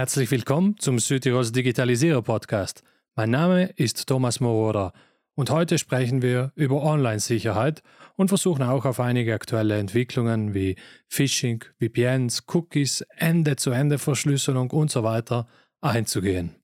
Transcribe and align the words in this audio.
Herzlich 0.00 0.30
willkommen 0.30 0.78
zum 0.78 0.98
Südtirols 0.98 1.52
Digitalisierer 1.52 2.22
Podcast. 2.22 2.82
Mein 3.16 3.28
Name 3.28 3.64
ist 3.76 4.06
Thomas 4.06 4.40
Moroder 4.40 4.94
und 5.34 5.50
heute 5.50 5.76
sprechen 5.76 6.22
wir 6.22 6.52
über 6.54 6.82
Online-Sicherheit 6.82 7.82
und 8.16 8.28
versuchen 8.28 8.62
auch 8.62 8.86
auf 8.86 8.98
einige 8.98 9.34
aktuelle 9.34 9.76
Entwicklungen 9.76 10.54
wie 10.54 10.76
Phishing, 11.06 11.62
VPNs, 11.78 12.44
Cookies, 12.46 13.02
Ende-zu-Ende-Verschlüsselung 13.18 14.70
und 14.70 14.90
so 14.90 15.02
weiter 15.02 15.46
einzugehen. 15.82 16.56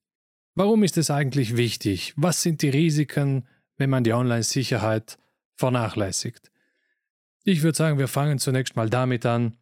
Warum 0.55 0.81
ist 0.81 0.97
es 0.97 1.11
eigentlich 1.11 1.55
wichtig? 1.57 2.15
Was 2.17 2.41
sind 2.41 2.63
die 2.63 2.69
Risiken, 2.69 3.47
wenn 3.77 3.91
man 3.91 4.03
die 4.03 4.13
Online-Sicherheit 4.13 5.19
vernachlässigt? 5.57 6.51
Ich 7.43 7.61
würde 7.61 7.77
sagen, 7.77 7.99
wir 7.99 8.07
fangen 8.07 8.39
zunächst 8.39 8.75
mal 8.75 8.89
damit 8.89 9.27
an, 9.27 9.59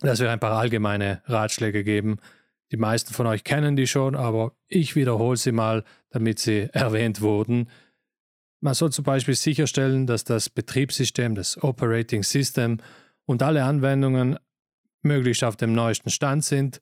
dass 0.00 0.18
wir 0.18 0.32
ein 0.32 0.40
paar 0.40 0.58
allgemeine 0.58 1.22
Ratschläge 1.26 1.84
geben. 1.84 2.18
Die 2.72 2.76
meisten 2.76 3.14
von 3.14 3.26
euch 3.26 3.44
kennen 3.44 3.76
die 3.76 3.86
schon, 3.86 4.16
aber 4.16 4.52
ich 4.66 4.96
wiederhole 4.96 5.36
sie 5.36 5.52
mal, 5.52 5.84
damit 6.10 6.38
sie 6.38 6.68
erwähnt 6.72 7.20
wurden. 7.20 7.68
Man 8.60 8.74
soll 8.74 8.90
zum 8.90 9.04
Beispiel 9.04 9.34
sicherstellen, 9.34 10.06
dass 10.06 10.24
das 10.24 10.48
Betriebssystem, 10.48 11.34
das 11.34 11.62
Operating 11.62 12.22
System 12.22 12.78
und 13.26 13.42
alle 13.42 13.64
Anwendungen 13.64 14.38
möglichst 15.02 15.44
auf 15.44 15.56
dem 15.56 15.72
neuesten 15.74 16.10
Stand 16.10 16.44
sind. 16.44 16.80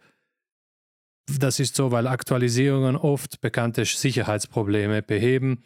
Das 1.38 1.58
ist 1.58 1.74
so, 1.74 1.90
weil 1.90 2.06
Aktualisierungen 2.06 2.96
oft 2.96 3.40
bekannte 3.40 3.84
Sicherheitsprobleme 3.84 5.02
beheben. 5.02 5.64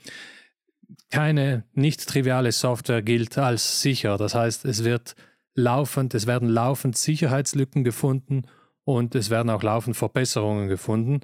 Keine 1.11 1.65
nicht 1.75 2.09
triviale 2.09 2.53
Software 2.53 3.03
gilt 3.03 3.39
als 3.39 3.83
sicher. 3.83 4.17
Das 4.17 4.35
heißt, 4.35 4.65
es 4.65 4.85
wird 4.85 5.15
laufend, 5.55 6.15
es 6.15 6.27
werden 6.27 6.49
laufend 6.49 6.97
Sicherheitslücken 6.97 7.85
gefunden 7.85 8.45
und 8.89 9.15
es 9.15 9.29
werden 9.29 9.51
auch 9.51 9.63
laufend 9.63 9.99
Verbesserungen 9.99 10.67
gefunden. 10.67 11.21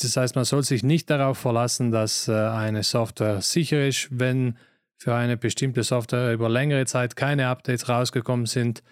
Das 0.00 0.16
heißt, 0.16 0.36
man 0.36 0.44
soll 0.44 0.62
sich 0.62 0.84
nicht 0.84 1.10
darauf 1.10 1.36
verlassen, 1.36 1.90
dass 1.90 2.28
äh, 2.28 2.32
eine 2.32 2.84
Software 2.84 3.40
sicher 3.40 3.84
ist, 3.84 4.06
wenn 4.12 4.56
für 4.96 5.16
eine 5.16 5.36
bestimmte 5.36 5.82
Software 5.82 6.32
über 6.32 6.48
längere 6.48 6.86
Zeit 6.86 7.16
keine 7.16 7.48
Updates 7.48 7.88
rausgekommen 7.88 8.46
sind, 8.46 8.84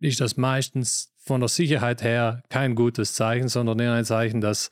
ist 0.00 0.20
das 0.20 0.36
meistens 0.36 1.14
von 1.16 1.40
der 1.40 1.48
Sicherheit 1.48 2.02
her 2.02 2.42
kein 2.50 2.74
gutes 2.74 3.14
Zeichen, 3.14 3.48
sondern 3.48 3.78
eher 3.78 3.94
ein 3.94 4.04
Zeichen, 4.04 4.42
dass 4.42 4.68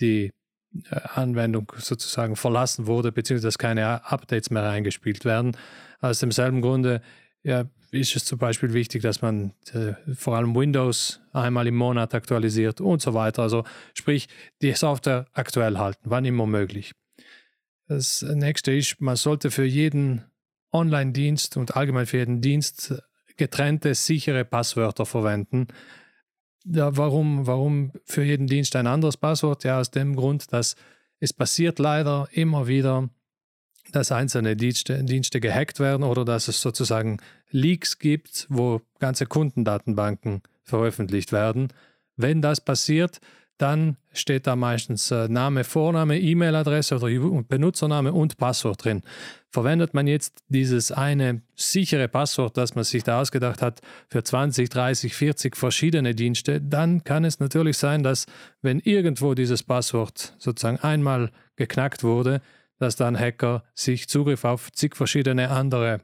die 0.00 0.30
äh, 0.90 1.00
Anwendung 1.14 1.72
sozusagen 1.76 2.36
verlassen 2.36 2.86
wurde, 2.86 3.10
beziehungsweise 3.10 3.48
dass 3.48 3.58
keine 3.58 4.04
Updates 4.04 4.50
mehr 4.50 4.62
eingespielt 4.62 5.24
werden. 5.24 5.56
Aus 6.00 6.20
demselben 6.20 6.60
Grunde 6.60 7.02
ja, 7.42 7.64
ist 7.94 8.16
es 8.16 8.24
zum 8.24 8.38
Beispiel 8.38 8.72
wichtig, 8.72 9.02
dass 9.02 9.22
man 9.22 9.52
äh, 9.72 9.92
vor 10.14 10.36
allem 10.36 10.54
Windows 10.54 11.20
einmal 11.32 11.66
im 11.66 11.76
Monat 11.76 12.14
aktualisiert 12.14 12.80
und 12.80 13.00
so 13.00 13.14
weiter. 13.14 13.42
Also 13.42 13.64
sprich, 13.94 14.28
die 14.62 14.72
Software 14.72 15.26
aktuell 15.32 15.78
halten, 15.78 16.02
wann 16.04 16.24
immer 16.24 16.46
möglich. 16.46 16.92
Das 17.86 18.22
nächste 18.22 18.72
ist, 18.72 19.00
man 19.00 19.16
sollte 19.16 19.50
für 19.50 19.64
jeden 19.64 20.24
Online-Dienst 20.72 21.56
und 21.56 21.76
allgemein 21.76 22.06
für 22.06 22.18
jeden 22.18 22.40
Dienst 22.40 22.94
getrennte, 23.36 23.94
sichere 23.94 24.44
Passwörter 24.44 25.06
verwenden. 25.06 25.68
Ja, 26.64 26.96
warum, 26.96 27.46
warum 27.46 27.92
für 28.04 28.24
jeden 28.24 28.46
Dienst 28.46 28.74
ein 28.76 28.86
anderes 28.86 29.16
Passwort? 29.16 29.64
Ja, 29.64 29.80
aus 29.80 29.90
dem 29.90 30.16
Grund, 30.16 30.52
dass 30.52 30.76
es 31.20 31.32
passiert 31.32 31.78
leider 31.78 32.28
immer 32.32 32.66
wieder, 32.66 33.10
dass 33.94 34.12
einzelne 34.12 34.56
Dienste, 34.56 35.02
Dienste 35.04 35.40
gehackt 35.40 35.80
werden 35.80 36.02
oder 36.02 36.24
dass 36.24 36.48
es 36.48 36.60
sozusagen 36.60 37.18
Leaks 37.50 37.98
gibt, 37.98 38.46
wo 38.48 38.80
ganze 38.98 39.26
Kundendatenbanken 39.26 40.42
veröffentlicht 40.62 41.32
werden. 41.32 41.68
Wenn 42.16 42.42
das 42.42 42.60
passiert, 42.60 43.20
dann 43.58 43.96
steht 44.12 44.46
da 44.48 44.56
meistens 44.56 45.10
äh, 45.12 45.28
Name, 45.28 45.62
Vorname, 45.62 46.18
E-Mail-Adresse 46.18 46.96
oder 46.96 47.42
Benutzername 47.42 48.12
und 48.12 48.36
Passwort 48.36 48.84
drin. 48.84 49.02
Verwendet 49.50 49.94
man 49.94 50.08
jetzt 50.08 50.42
dieses 50.48 50.90
eine 50.90 51.42
sichere 51.54 52.08
Passwort, 52.08 52.56
das 52.56 52.74
man 52.74 52.82
sich 52.82 53.04
da 53.04 53.20
ausgedacht 53.20 53.62
hat, 53.62 53.80
für 54.08 54.24
20, 54.24 54.68
30, 54.68 55.14
40 55.14 55.56
verschiedene 55.56 56.16
Dienste, 56.16 56.60
dann 56.60 57.04
kann 57.04 57.24
es 57.24 57.38
natürlich 57.38 57.78
sein, 57.78 58.02
dass 58.02 58.26
wenn 58.60 58.80
irgendwo 58.80 59.34
dieses 59.34 59.62
Passwort 59.62 60.34
sozusagen 60.38 60.78
einmal 60.80 61.30
geknackt 61.54 62.02
wurde, 62.02 62.40
dass 62.78 62.96
dann 62.96 63.18
Hacker 63.18 63.64
sich 63.74 64.08
Zugriff 64.08 64.44
auf 64.44 64.72
zig 64.72 64.96
verschiedene 64.96 65.50
andere 65.50 66.00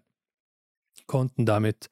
Konten 1.07 1.47
damit 1.47 1.91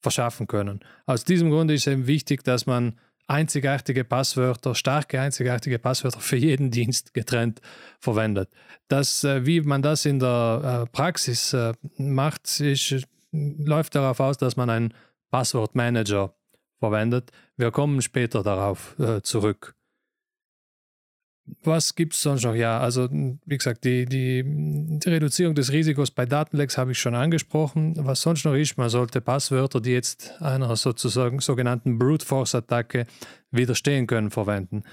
verschaffen 0.00 0.46
können. 0.46 0.80
Aus 1.06 1.24
diesem 1.24 1.50
Grund 1.50 1.70
ist 1.70 1.86
es 1.86 1.92
eben 1.92 2.06
wichtig, 2.06 2.44
dass 2.44 2.66
man 2.66 2.98
einzigartige 3.26 4.04
Passwörter, 4.04 4.74
starke 4.74 5.20
einzigartige 5.20 5.78
Passwörter 5.78 6.20
für 6.20 6.36
jeden 6.36 6.70
Dienst 6.70 7.14
getrennt 7.14 7.60
verwendet. 7.98 8.50
Das, 8.88 9.24
äh, 9.24 9.46
wie 9.46 9.60
man 9.60 9.80
das 9.80 10.04
in 10.04 10.18
der 10.18 10.84
äh, 10.84 10.90
Praxis 10.90 11.52
äh, 11.52 11.72
macht, 11.96 12.60
ist, 12.60 13.06
läuft 13.30 13.94
darauf 13.94 14.20
aus, 14.20 14.36
dass 14.36 14.56
man 14.56 14.68
einen 14.68 14.94
Passwortmanager 15.30 16.34
verwendet. 16.78 17.30
Wir 17.56 17.70
kommen 17.70 18.02
später 18.02 18.42
darauf 18.42 18.96
zurück. 19.22 19.74
Was 21.64 21.94
gibt 21.94 22.14
es 22.14 22.22
sonst 22.22 22.44
noch? 22.44 22.54
Ja, 22.54 22.78
also 22.78 23.08
wie 23.10 23.58
gesagt, 23.58 23.84
die, 23.84 24.04
die, 24.04 24.44
die, 24.44 25.08
Reduzierung 25.08 25.54
des 25.54 25.72
Risikos 25.72 26.10
bei 26.10 26.24
Datenlecks 26.24 26.78
habe 26.78 26.92
ich 26.92 26.98
schon 26.98 27.14
angesprochen. 27.14 27.94
Was 27.98 28.22
sonst 28.22 28.44
noch 28.44 28.54
ist, 28.54 28.78
man 28.78 28.88
sollte 28.88 29.20
Passwörter, 29.20 29.80
die 29.80 29.90
jetzt 29.90 30.40
einer 30.40 30.74
sozusagen 30.76 31.40
sogenannten 31.40 31.98
Brute 31.98 32.24
Force 32.24 32.54
Attacke 32.54 33.06
widerstehen 33.50 34.06
können, 34.06 34.30
verwenden. 34.30 34.84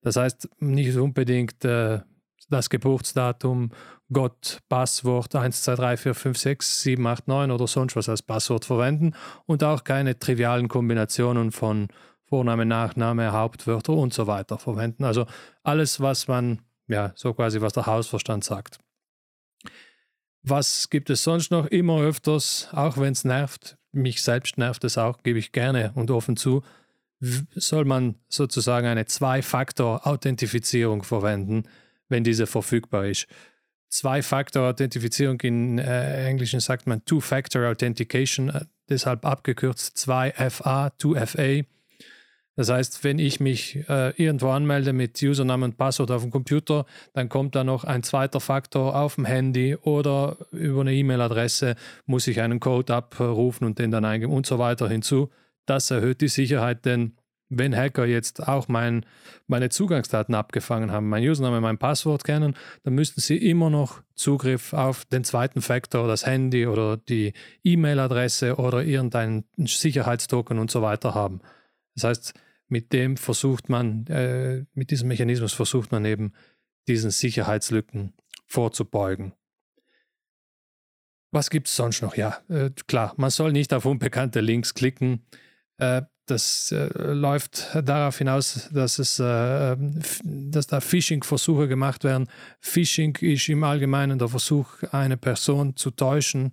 Das 0.00 0.16
heißt 0.16 0.48
nicht 0.60 0.96
unbedingt 0.96 1.64
äh, 1.64 2.00
das 2.48 2.70
Geburtsdatum, 2.70 3.70
Gott, 4.10 4.60
Passwort 4.70 5.34
1, 5.34 5.62
2, 5.62 5.74
3, 5.74 5.96
4, 5.98 6.14
5, 6.14 6.38
6, 6.38 6.82
7, 6.82 7.06
8, 7.06 7.28
9 7.28 7.50
oder 7.50 7.66
sonst 7.66 7.94
was 7.94 8.08
als 8.08 8.22
Passwort 8.22 8.64
verwenden 8.64 9.12
und 9.44 9.62
auch 9.62 9.84
keine 9.84 10.18
trivialen 10.18 10.68
Kombinationen 10.68 11.52
von 11.52 11.88
Vorname, 12.28 12.66
Nachname, 12.66 13.32
Hauptwörter 13.32 13.94
und 13.94 14.12
so 14.12 14.26
weiter 14.26 14.58
verwenden. 14.58 15.04
Also 15.04 15.26
alles, 15.62 16.00
was 16.00 16.28
man, 16.28 16.60
ja, 16.86 17.12
so 17.14 17.32
quasi, 17.34 17.60
was 17.60 17.72
der 17.72 17.86
Hausverstand 17.86 18.44
sagt. 18.44 18.78
Was 20.42 20.90
gibt 20.90 21.10
es 21.10 21.24
sonst 21.24 21.50
noch? 21.50 21.66
Immer 21.66 22.00
öfters, 22.00 22.68
auch 22.72 22.96
wenn 22.98 23.12
es 23.12 23.24
nervt, 23.24 23.76
mich 23.92 24.22
selbst 24.22 24.58
nervt 24.58 24.84
es 24.84 24.98
auch, 24.98 25.22
gebe 25.22 25.38
ich 25.38 25.52
gerne 25.52 25.92
und 25.94 26.10
offen 26.10 26.36
zu, 26.36 26.62
soll 27.20 27.84
man 27.84 28.14
sozusagen 28.28 28.86
eine 28.86 29.06
Zwei-Faktor-Authentifizierung 29.06 31.02
verwenden, 31.02 31.64
wenn 32.08 32.24
diese 32.24 32.46
verfügbar 32.46 33.06
ist. 33.06 33.26
Zwei-Faktor-Authentifizierung 33.88 35.40
in 35.40 35.78
äh, 35.78 36.26
Englischen 36.26 36.60
sagt 36.60 36.86
man 36.86 37.04
Two-Factor 37.04 37.68
Authentication, 37.68 38.50
äh, 38.50 38.64
deshalb 38.88 39.24
abgekürzt 39.24 39.96
2FA, 39.96 40.92
2FA. 40.98 41.64
Das 42.58 42.70
heißt, 42.70 43.04
wenn 43.04 43.20
ich 43.20 43.38
mich 43.38 43.88
äh, 43.88 44.10
irgendwo 44.20 44.48
anmelde 44.48 44.92
mit 44.92 45.22
Username 45.22 45.64
und 45.64 45.78
Passwort 45.78 46.10
auf 46.10 46.22
dem 46.22 46.32
Computer, 46.32 46.86
dann 47.12 47.28
kommt 47.28 47.54
da 47.54 47.62
noch 47.62 47.84
ein 47.84 48.02
zweiter 48.02 48.40
Faktor 48.40 48.96
auf 48.96 49.14
dem 49.14 49.26
Handy 49.26 49.76
oder 49.76 50.36
über 50.50 50.80
eine 50.80 50.92
E-Mail-Adresse 50.92 51.76
muss 52.06 52.26
ich 52.26 52.40
einen 52.40 52.58
Code 52.58 52.92
abrufen 52.92 53.64
und 53.64 53.78
den 53.78 53.92
dann 53.92 54.04
eingeben 54.04 54.32
und 54.32 54.44
so 54.44 54.58
weiter 54.58 54.88
hinzu. 54.88 55.30
Das 55.66 55.92
erhöht 55.92 56.20
die 56.20 56.26
Sicherheit, 56.26 56.84
denn 56.84 57.12
wenn 57.48 57.76
Hacker 57.76 58.06
jetzt 58.06 58.48
auch 58.48 58.66
mein, 58.66 59.06
meine 59.46 59.68
Zugangsdaten 59.68 60.34
abgefangen 60.34 60.90
haben, 60.90 61.08
mein 61.08 61.22
Username, 61.22 61.60
mein 61.60 61.78
Passwort 61.78 62.24
kennen, 62.24 62.56
dann 62.82 62.92
müssten 62.92 63.20
sie 63.20 63.36
immer 63.36 63.70
noch 63.70 64.02
Zugriff 64.16 64.72
auf 64.72 65.04
den 65.04 65.22
zweiten 65.22 65.62
Faktor, 65.62 66.08
das 66.08 66.26
Handy 66.26 66.66
oder 66.66 66.96
die 66.96 67.34
E-Mail-Adresse 67.62 68.56
oder 68.56 68.82
irgendeinen 68.82 69.44
Sicherheitstoken 69.58 70.58
und 70.58 70.72
so 70.72 70.82
weiter 70.82 71.14
haben. 71.14 71.40
Das 71.94 72.02
heißt, 72.02 72.34
mit 72.68 72.92
dem 72.92 73.16
versucht 73.16 73.68
man, 73.68 74.06
äh, 74.06 74.64
mit 74.74 74.90
diesem 74.90 75.08
Mechanismus 75.08 75.52
versucht 75.52 75.92
man 75.92 76.04
eben, 76.04 76.32
diesen 76.86 77.10
Sicherheitslücken 77.10 78.14
vorzubeugen. 78.46 79.34
Was 81.30 81.50
gibt 81.50 81.68
es 81.68 81.76
sonst 81.76 82.00
noch? 82.00 82.16
Ja, 82.16 82.38
äh, 82.48 82.70
klar, 82.86 83.12
man 83.16 83.30
soll 83.30 83.52
nicht 83.52 83.74
auf 83.74 83.84
unbekannte 83.84 84.40
Links 84.40 84.72
klicken. 84.72 85.26
Äh, 85.76 86.02
das 86.24 86.72
äh, 86.72 86.88
läuft 86.94 87.68
darauf 87.74 88.18
hinaus, 88.18 88.68
dass, 88.72 88.98
es, 88.98 89.18
äh, 89.18 89.76
dass 90.22 90.66
da 90.66 90.80
Phishing-Versuche 90.80 91.68
gemacht 91.68 92.04
werden. 92.04 92.28
Phishing 92.60 93.16
ist 93.16 93.48
im 93.48 93.64
Allgemeinen 93.64 94.18
der 94.18 94.28
Versuch, 94.28 94.82
eine 94.92 95.16
Person 95.16 95.76
zu 95.76 95.90
täuschen, 95.90 96.52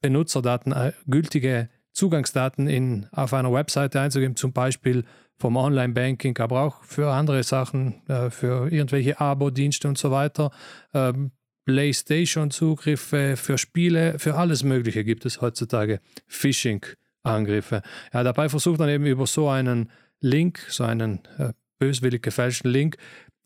Benutzerdaten, 0.00 0.72
äh, 0.72 0.92
gültige 1.06 1.68
Zugangsdaten 1.98 2.68
in, 2.68 3.08
auf 3.10 3.34
einer 3.34 3.52
Webseite 3.52 4.00
einzugeben, 4.00 4.36
zum 4.36 4.52
Beispiel 4.52 5.04
vom 5.36 5.56
Online-Banking, 5.56 6.38
aber 6.38 6.62
auch 6.62 6.82
für 6.84 7.10
andere 7.10 7.42
Sachen, 7.42 8.06
äh, 8.08 8.30
für 8.30 8.70
irgendwelche 8.72 9.20
Abo-Dienste 9.20 9.88
und 9.88 9.98
so 9.98 10.10
weiter. 10.10 10.50
Ähm, 10.94 11.32
PlayStation-Zugriffe 11.64 13.36
für 13.36 13.58
Spiele, 13.58 14.18
für 14.18 14.36
alles 14.36 14.62
Mögliche 14.62 15.04
gibt 15.04 15.26
es 15.26 15.40
heutzutage 15.40 16.00
Phishing-Angriffe. 16.28 17.82
Ja, 18.14 18.22
dabei 18.22 18.48
versucht 18.48 18.78
man 18.78 18.88
eben 18.88 19.04
über 19.04 19.26
so 19.26 19.48
einen 19.48 19.90
Link, 20.20 20.64
so 20.68 20.84
einen 20.84 21.20
äh, 21.36 21.52
böswillig 21.78 22.22
gefälschten 22.22 22.70
Link 22.70 22.96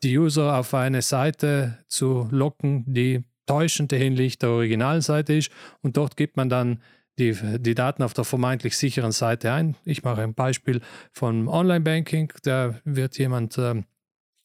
die 0.03 0.17
User 0.17 0.57
auf 0.57 0.73
eine 0.73 1.01
Seite 1.01 1.79
zu 1.87 2.27
locken, 2.29 2.83
die 2.85 3.23
täuschend 3.45 3.93
ähnlich 3.93 4.37
der 4.37 4.49
originalen 4.49 5.01
Seite 5.01 5.33
ist 5.33 5.51
und 5.81 5.97
dort 5.97 6.17
gibt 6.17 6.37
man 6.37 6.49
dann 6.49 6.81
die, 7.19 7.35
die 7.59 7.75
Daten 7.75 8.03
auf 8.03 8.13
der 8.13 8.23
vermeintlich 8.23 8.77
sicheren 8.77 9.11
Seite 9.11 9.51
ein. 9.51 9.75
Ich 9.85 10.03
mache 10.03 10.21
ein 10.21 10.33
Beispiel 10.33 10.81
von 11.11 11.47
Online-Banking. 11.47 12.33
Da 12.43 12.79
wird 12.85 13.17
jemand 13.17 13.57
äh, 13.57 13.83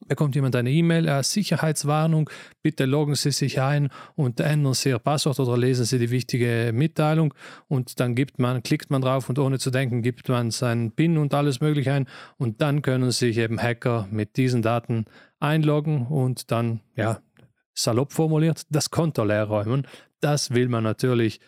bekommt 0.07 0.35
jemand 0.35 0.55
eine 0.57 0.71
E-Mail, 0.71 1.09
äh, 1.09 1.23
Sicherheitswarnung, 1.23 2.31
bitte 2.63 2.85
loggen 2.85 3.15
Sie 3.15 3.31
sich 3.31 3.61
ein 3.61 3.91
und 4.15 4.41
ändern 4.41 4.75
Sie 4.75 4.91
Ihr 4.91 4.99
Passwort 4.99 5.41
oder 5.41 5.57
lesen 5.57 5.85
Sie 5.85 5.99
die 5.99 6.11
wichtige 6.11 6.71
Mitteilung 6.73 7.35
und 7.67 8.01
dann 8.01 8.15
gibt 8.15 8.39
man, 8.39 8.63
klickt 8.63 8.91
man 8.91 9.03
drauf 9.03 9.29
und 9.29 9.39
ohne 9.39 9.59
zu 9.59 9.71
denken 9.71 10.03
gibt 10.03 10.29
man 10.29 10.51
seinen 10.51 10.93
PIN 10.93 11.19
und 11.19 11.35
alles 11.35 11.61
mögliche 11.61 11.93
ein 11.93 12.07
und 12.37 12.61
dann 12.61 12.83
können 12.83 13.11
sich 13.11 13.39
eben 13.39 13.61
Hacker 13.61 14.09
mit 14.11 14.37
diesen 14.37 14.63
Daten 14.63 15.07
einloggen 15.41 16.07
und 16.07 16.51
dann, 16.51 16.81
ja, 16.97 17.21
salopp 17.75 18.13
formuliert, 18.13 18.63
das 18.71 18.91
Konto 18.91 19.25
leer 19.25 19.45
räumen. 19.45 19.87
Das 20.21 20.53
will 20.53 20.69
man 20.69 20.83
natürlich 20.83 21.41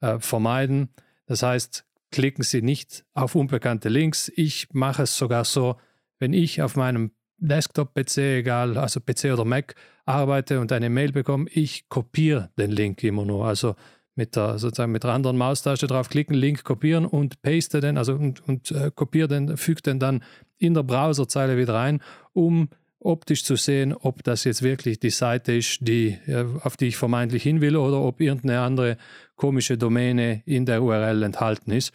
äh, 0.00 0.18
vermeiden. 0.18 0.90
Das 1.26 1.42
heißt, 1.42 1.84
klicken 2.10 2.42
Sie 2.42 2.62
nicht 2.62 3.04
auf 3.14 3.34
unbekannte 3.34 3.88
Links. 3.88 4.30
Ich 4.34 4.68
mache 4.72 5.04
es 5.04 5.16
sogar 5.16 5.44
so, 5.44 5.76
wenn 6.18 6.32
ich 6.32 6.62
auf 6.62 6.76
meinem 6.76 7.12
Desktop-PC, 7.38 8.18
egal, 8.18 8.76
also 8.76 9.00
PC 9.00 9.32
oder 9.32 9.44
Mac, 9.44 9.74
arbeite 10.04 10.60
und 10.60 10.72
eine 10.72 10.90
Mail 10.90 11.12
bekomme, 11.12 11.48
ich 11.50 11.88
kopiere 11.88 12.50
den 12.58 12.70
Link 12.70 13.02
immer 13.02 13.24
nur. 13.24 13.46
Also 13.46 13.76
mit 14.14 14.36
der, 14.36 14.58
sozusagen 14.58 14.92
mit 14.92 15.04
der 15.04 15.12
anderen 15.12 15.38
Maustaste 15.38 15.86
draufklicken, 15.86 16.34
Link 16.34 16.64
kopieren 16.64 17.06
und 17.06 17.40
paste 17.42 17.80
den, 17.80 17.96
also 17.96 18.14
und, 18.14 18.46
und 18.46 18.70
äh, 18.72 18.90
kopiere 18.94 19.28
den, 19.28 19.56
füge 19.56 19.82
den 19.82 19.98
dann 19.98 20.22
in 20.58 20.74
der 20.74 20.82
Browserzeile 20.82 21.56
wieder 21.56 21.74
rein, 21.74 22.02
um 22.32 22.68
optisch 23.00 23.44
zu 23.44 23.56
sehen, 23.56 23.94
ob 23.94 24.22
das 24.22 24.44
jetzt 24.44 24.62
wirklich 24.62 25.00
die 25.00 25.10
Seite 25.10 25.52
ist, 25.52 25.78
die, 25.80 26.18
auf 26.62 26.76
die 26.76 26.88
ich 26.88 26.96
vermeintlich 26.96 27.42
hin 27.42 27.60
will 27.60 27.76
oder 27.76 28.00
ob 28.00 28.20
irgendeine 28.20 28.60
andere 28.60 28.96
komische 29.36 29.78
Domäne 29.78 30.42
in 30.44 30.66
der 30.66 30.82
URL 30.82 31.22
enthalten 31.22 31.72
ist. 31.72 31.92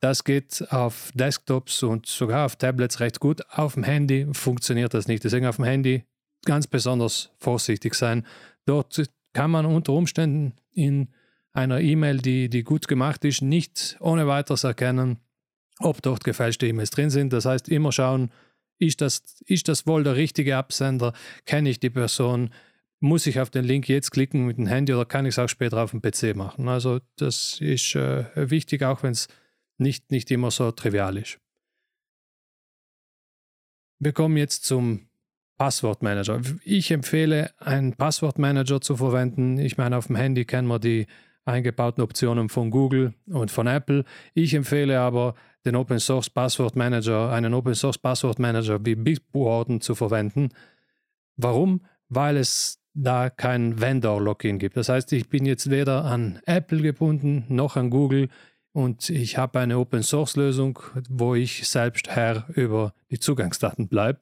Das 0.00 0.22
geht 0.22 0.64
auf 0.70 1.10
Desktops 1.14 1.82
und 1.82 2.06
sogar 2.06 2.46
auf 2.46 2.54
Tablets 2.54 3.00
recht 3.00 3.18
gut. 3.18 3.42
Auf 3.50 3.74
dem 3.74 3.82
Handy 3.82 4.28
funktioniert 4.32 4.94
das 4.94 5.08
nicht. 5.08 5.24
Deswegen 5.24 5.46
auf 5.46 5.56
dem 5.56 5.64
Handy 5.64 6.04
ganz 6.44 6.68
besonders 6.68 7.30
vorsichtig 7.38 7.94
sein. 7.94 8.24
Dort 8.64 9.02
kann 9.32 9.50
man 9.50 9.66
unter 9.66 9.92
Umständen 9.92 10.54
in 10.72 11.08
einer 11.52 11.80
E-Mail, 11.80 12.18
die, 12.18 12.48
die 12.48 12.62
gut 12.62 12.86
gemacht 12.86 13.24
ist, 13.24 13.42
nicht 13.42 13.96
ohne 13.98 14.28
weiteres 14.28 14.62
erkennen, 14.62 15.18
ob 15.80 16.00
dort 16.00 16.22
gefälschte 16.22 16.68
E-Mails 16.68 16.90
drin 16.90 17.10
sind. 17.10 17.32
Das 17.32 17.44
heißt, 17.44 17.68
immer 17.68 17.90
schauen, 17.90 18.30
ist 18.78 19.00
das, 19.00 19.22
ist 19.46 19.68
das 19.68 19.86
wohl 19.86 20.04
der 20.04 20.16
richtige 20.16 20.56
Absender? 20.56 21.12
Kenne 21.44 21.70
ich 21.70 21.80
die 21.80 21.90
Person? 21.90 22.50
Muss 23.00 23.26
ich 23.26 23.40
auf 23.40 23.50
den 23.50 23.64
Link 23.64 23.88
jetzt 23.88 24.10
klicken 24.10 24.46
mit 24.46 24.58
dem 24.58 24.66
Handy 24.66 24.92
oder 24.92 25.04
kann 25.04 25.26
ich 25.26 25.34
es 25.34 25.38
auch 25.38 25.48
später 25.48 25.82
auf 25.82 25.92
dem 25.92 26.02
PC 26.02 26.34
machen? 26.34 26.68
Also 26.68 27.00
das 27.16 27.60
ist 27.60 27.94
äh, 27.94 28.24
wichtig, 28.50 28.82
auch 28.82 29.02
wenn 29.02 29.12
es 29.12 29.28
nicht, 29.78 30.10
nicht 30.10 30.30
immer 30.30 30.50
so 30.50 30.70
trivial 30.72 31.16
ist. 31.16 31.38
Wir 34.00 34.12
kommen 34.12 34.36
jetzt 34.36 34.64
zum 34.64 35.08
Passwortmanager. 35.58 36.40
Ich 36.64 36.90
empfehle, 36.90 37.50
einen 37.58 37.94
Passwortmanager 37.94 38.80
zu 38.80 38.96
verwenden. 38.96 39.58
Ich 39.58 39.76
meine, 39.76 39.96
auf 39.96 40.06
dem 40.06 40.16
Handy 40.16 40.44
kennen 40.44 40.68
wir 40.68 40.78
die 40.78 41.06
eingebauten 41.44 42.02
Optionen 42.02 42.48
von 42.48 42.70
Google 42.70 43.14
und 43.26 43.50
von 43.50 43.66
Apple. 43.66 44.04
Ich 44.34 44.54
empfehle 44.54 45.00
aber, 45.00 45.34
den 45.68 45.76
Open 45.76 46.00
Source 46.00 46.30
Passwort 46.30 46.76
Manager, 46.76 47.30
einen 47.30 47.54
Open 47.54 47.74
Source 47.74 47.98
Passwort 47.98 48.38
Manager 48.38 48.84
wie 48.84 48.94
Bitwarden 48.94 49.80
zu 49.80 49.94
verwenden. 49.94 50.48
Warum? 51.36 51.82
Weil 52.08 52.38
es 52.38 52.80
da 52.94 53.30
kein 53.30 53.80
Vendor-Login 53.80 54.58
gibt. 54.58 54.76
Das 54.76 54.88
heißt, 54.88 55.12
ich 55.12 55.28
bin 55.28 55.46
jetzt 55.46 55.70
weder 55.70 56.04
an 56.04 56.40
Apple 56.46 56.80
gebunden 56.80 57.44
noch 57.48 57.76
an 57.76 57.90
Google 57.90 58.28
und 58.72 59.10
ich 59.10 59.38
habe 59.38 59.60
eine 59.60 59.78
Open 59.78 60.02
Source 60.02 60.36
Lösung, 60.36 60.78
wo 61.08 61.34
ich 61.34 61.68
selbst 61.68 62.08
Herr 62.08 62.46
über 62.54 62.94
die 63.10 63.18
Zugangsdaten 63.18 63.88
bleibe. 63.88 64.20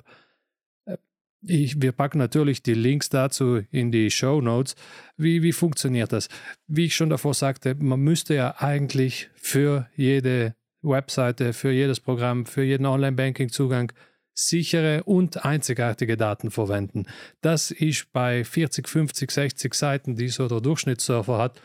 Ich, 1.42 1.81
wir 1.81 1.92
packen 1.92 2.19
natürlich 2.19 2.62
die 2.62 2.75
Links 2.75 3.08
dazu 3.08 3.62
in 3.70 3.92
die 3.92 4.10
Show 4.10 4.40
Notes. 4.40 4.75
Wie, 5.16 5.42
wie 5.42 5.52
funktioniert 5.52 6.12
das? 6.12 6.28
Wie 6.66 6.87
ich 6.87 6.96
schon 6.96 7.10
davor 7.10 7.34
sagte, 7.34 7.76
man 7.76 8.00
müsste 8.00 8.34
ja 8.34 8.56
eigentlich 8.58 9.31
für 9.37 9.88
jede 9.94 10.56
Webseite, 10.86 11.52
für 11.52 11.70
jedes 11.70 12.00
Programm, 12.00 12.46
für 12.46 12.62
jeden 12.62 12.86
Online-Banking-Zugang 12.86 13.92
sichere 14.34 15.02
und 15.04 15.44
einzigartige 15.44 16.16
Daten 16.16 16.50
verwenden. 16.50 17.06
Das 17.40 17.70
ist 17.70 18.12
bei 18.12 18.44
40, 18.44 18.88
50, 18.88 19.30
60 19.30 19.74
Seiten, 19.74 20.16
die 20.16 20.28
so 20.28 20.46
der 20.46 20.60
Durchschnittssurfer 20.60 21.38
hat, 21.38 21.60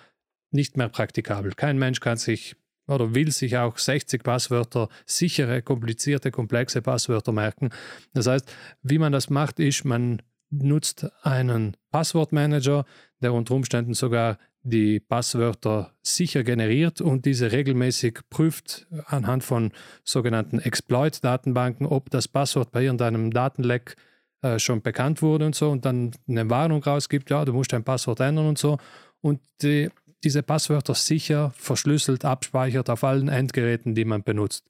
nicht 0.51 0.77
mehr 0.77 0.89
praktikabel. 0.89 1.53
Kein 1.53 1.77
Mensch 1.77 1.99
kann 1.99 2.17
sich 2.17 2.55
oder 2.87 3.13
will 3.13 3.31
sich 3.31 3.57
auch 3.57 3.77
60 3.77 4.23
Passwörter, 4.23 4.89
sichere, 5.05 5.61
komplizierte, 5.61 6.31
komplexe 6.31 6.81
Passwörter 6.81 7.31
merken. 7.31 7.69
Das 8.13 8.27
heißt, 8.27 8.51
wie 8.81 8.97
man 8.97 9.11
das 9.11 9.29
macht, 9.29 9.59
ist, 9.59 9.85
man 9.85 10.21
nutzt 10.49 11.07
einen 11.23 11.77
Passwortmanager, 11.91 12.85
der 13.21 13.33
unter 13.33 13.53
Umständen 13.55 13.93
sogar 13.93 14.37
die 14.63 14.99
Passwörter 14.99 15.93
sicher 16.03 16.43
generiert 16.43 17.01
und 17.01 17.25
diese 17.25 17.51
regelmäßig 17.51 18.19
prüft 18.29 18.87
anhand 19.07 19.43
von 19.43 19.71
sogenannten 20.03 20.59
Exploit-Datenbanken, 20.59 21.87
ob 21.87 22.09
das 22.09 22.27
Passwort 22.27 22.71
bei 22.71 22.83
irgendeinem 22.83 23.31
Datenleck 23.31 23.95
äh, 24.41 24.59
schon 24.59 24.81
bekannt 24.81 25.21
wurde 25.21 25.45
und 25.45 25.55
so 25.55 25.69
und 25.69 25.85
dann 25.85 26.11
eine 26.27 26.49
Warnung 26.49 26.83
rausgibt, 26.83 27.29
ja, 27.29 27.43
du 27.45 27.53
musst 27.53 27.73
dein 27.73 27.83
Passwort 27.83 28.19
ändern 28.19 28.47
und 28.47 28.57
so. 28.57 28.77
Und 29.21 29.39
die, 29.61 29.89
diese 30.23 30.43
Passwörter 30.43 30.95
sicher 30.95 31.51
verschlüsselt 31.55 32.25
abspeichert 32.25 32.89
auf 32.89 33.03
allen 33.03 33.29
Endgeräten, 33.29 33.95
die 33.95 34.05
man 34.05 34.23
benutzt. 34.23 34.65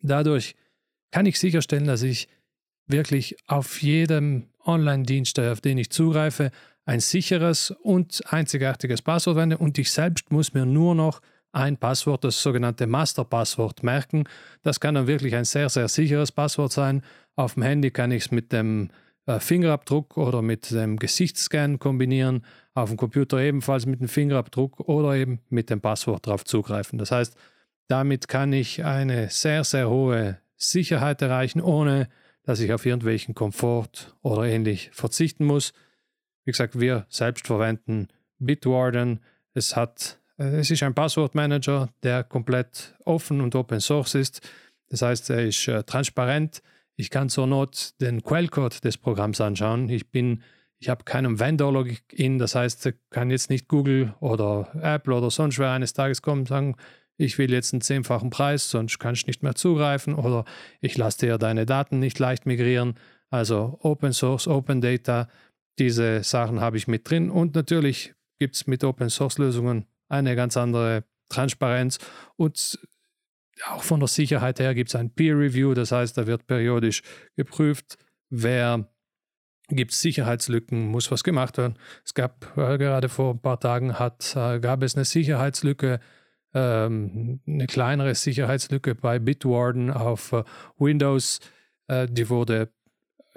Dadurch 0.00 0.54
kann 1.10 1.26
ich 1.26 1.38
sicherstellen, 1.38 1.86
dass 1.86 2.02
ich 2.02 2.28
wirklich 2.86 3.36
auf 3.46 3.82
jedem 3.82 4.48
Online-Dienst, 4.64 5.38
auf 5.38 5.60
den 5.60 5.78
ich 5.78 5.90
zugreife, 5.90 6.50
ein 6.88 7.00
sicheres 7.00 7.70
und 7.82 8.22
einzigartiges 8.32 9.02
Passwort 9.02 9.36
wende 9.36 9.58
und 9.58 9.76
ich 9.76 9.92
selbst 9.92 10.32
muss 10.32 10.54
mir 10.54 10.64
nur 10.64 10.94
noch 10.94 11.20
ein 11.52 11.76
Passwort, 11.76 12.24
das 12.24 12.42
sogenannte 12.42 12.86
Masterpasswort, 12.86 13.82
merken. 13.82 14.24
Das 14.62 14.80
kann 14.80 14.94
dann 14.94 15.06
wirklich 15.06 15.36
ein 15.36 15.44
sehr, 15.44 15.68
sehr 15.68 15.88
sicheres 15.88 16.32
Passwort 16.32 16.72
sein. 16.72 17.02
Auf 17.36 17.54
dem 17.54 17.62
Handy 17.62 17.90
kann 17.90 18.10
ich 18.10 18.24
es 18.24 18.30
mit 18.30 18.52
dem 18.52 18.88
äh, 19.26 19.38
Fingerabdruck 19.38 20.16
oder 20.16 20.40
mit 20.40 20.70
dem 20.70 20.98
Gesichtsscan 20.98 21.78
kombinieren. 21.78 22.42
Auf 22.72 22.88
dem 22.88 22.96
Computer 22.96 23.38
ebenfalls 23.38 23.84
mit 23.84 24.00
dem 24.00 24.08
Fingerabdruck 24.08 24.80
oder 24.88 25.14
eben 25.14 25.40
mit 25.50 25.68
dem 25.68 25.82
Passwort 25.82 26.26
darauf 26.26 26.46
zugreifen. 26.46 26.98
Das 26.98 27.10
heißt, 27.10 27.36
damit 27.88 28.28
kann 28.28 28.54
ich 28.54 28.82
eine 28.86 29.28
sehr, 29.28 29.62
sehr 29.64 29.90
hohe 29.90 30.38
Sicherheit 30.56 31.20
erreichen, 31.20 31.60
ohne 31.60 32.08
dass 32.44 32.60
ich 32.60 32.72
auf 32.72 32.86
irgendwelchen 32.86 33.34
Komfort 33.34 34.16
oder 34.22 34.44
ähnlich 34.44 34.88
verzichten 34.94 35.44
muss. 35.44 35.74
Wie 36.48 36.52
gesagt, 36.52 36.80
wir 36.80 37.04
selbst 37.10 37.46
verwenden 37.46 38.08
Bitwarden. 38.38 39.20
Es, 39.52 39.76
hat, 39.76 40.18
äh, 40.38 40.60
es 40.60 40.70
ist 40.70 40.82
ein 40.82 40.94
Passwortmanager, 40.94 41.90
der 42.02 42.24
komplett 42.24 42.94
offen 43.04 43.42
und 43.42 43.54
Open 43.54 43.80
Source 43.80 44.14
ist. 44.14 44.40
Das 44.88 45.02
heißt, 45.02 45.28
er 45.28 45.44
ist 45.44 45.68
äh, 45.68 45.82
transparent. 45.82 46.62
Ich 46.96 47.10
kann 47.10 47.28
zur 47.28 47.46
Not 47.46 48.00
den 48.00 48.22
Quellcode 48.22 48.82
des 48.82 48.96
Programms 48.96 49.42
anschauen. 49.42 49.90
Ich 49.90 50.10
bin 50.10 50.42
ich 50.78 50.88
habe 50.88 51.04
keinen 51.04 51.38
Vendor-Login, 51.38 52.38
das 52.38 52.54
heißt, 52.54 52.94
kann 53.10 53.30
jetzt 53.30 53.50
nicht 53.50 53.68
Google 53.68 54.14
oder 54.20 54.70
Apple 54.80 55.14
oder 55.14 55.30
sonst 55.30 55.58
wer 55.58 55.72
eines 55.72 55.92
Tages 55.92 56.22
kommen 56.22 56.42
und 56.42 56.48
sagen, 56.48 56.76
ich 57.18 57.36
will 57.36 57.52
jetzt 57.52 57.74
einen 57.74 57.82
zehnfachen 57.82 58.30
Preis, 58.30 58.70
sonst 58.70 58.98
kann 58.98 59.12
ich 59.12 59.26
nicht 59.26 59.42
mehr 59.42 59.54
zugreifen 59.54 60.14
oder 60.14 60.46
ich 60.80 60.96
lasse 60.96 61.26
dir 61.26 61.36
deine 61.36 61.66
Daten 61.66 61.98
nicht 61.98 62.18
leicht 62.18 62.46
migrieren. 62.46 62.94
Also 63.28 63.78
Open 63.82 64.14
Source, 64.14 64.48
Open 64.48 64.80
Data, 64.80 65.28
diese 65.78 66.22
Sachen 66.22 66.60
habe 66.60 66.76
ich 66.76 66.88
mit 66.88 67.08
drin 67.08 67.30
und 67.30 67.54
natürlich 67.54 68.14
gibt 68.38 68.56
es 68.56 68.66
mit 68.66 68.84
Open 68.84 69.10
Source 69.10 69.38
Lösungen 69.38 69.86
eine 70.08 70.36
ganz 70.36 70.56
andere 70.56 71.04
Transparenz 71.28 71.98
und 72.36 72.78
auch 73.66 73.82
von 73.82 74.00
der 74.00 74.08
Sicherheit 74.08 74.60
her 74.60 74.74
gibt 74.74 74.90
es 74.90 74.96
ein 74.96 75.10
Peer 75.10 75.36
Review, 75.36 75.74
das 75.74 75.92
heißt, 75.92 76.16
da 76.16 76.26
wird 76.26 76.46
periodisch 76.46 77.02
geprüft, 77.36 77.98
wer 78.30 78.88
gibt 79.68 79.92
Sicherheitslücken, 79.92 80.86
muss 80.88 81.10
was 81.10 81.24
gemacht 81.24 81.58
werden. 81.58 81.78
Es 82.04 82.14
gab 82.14 82.56
äh, 82.56 82.78
gerade 82.78 83.08
vor 83.08 83.34
ein 83.34 83.40
paar 83.40 83.60
Tagen 83.60 83.98
hat, 83.98 84.34
äh, 84.36 84.60
gab 84.60 84.82
es 84.82 84.94
eine 84.94 85.04
Sicherheitslücke, 85.04 86.00
ähm, 86.54 87.40
eine 87.46 87.66
kleinere 87.66 88.14
Sicherheitslücke 88.14 88.94
bei 88.94 89.18
Bitwarden 89.18 89.90
auf 89.90 90.32
äh, 90.32 90.44
Windows. 90.78 91.40
Äh, 91.86 92.06
die 92.08 92.30
wurde 92.30 92.72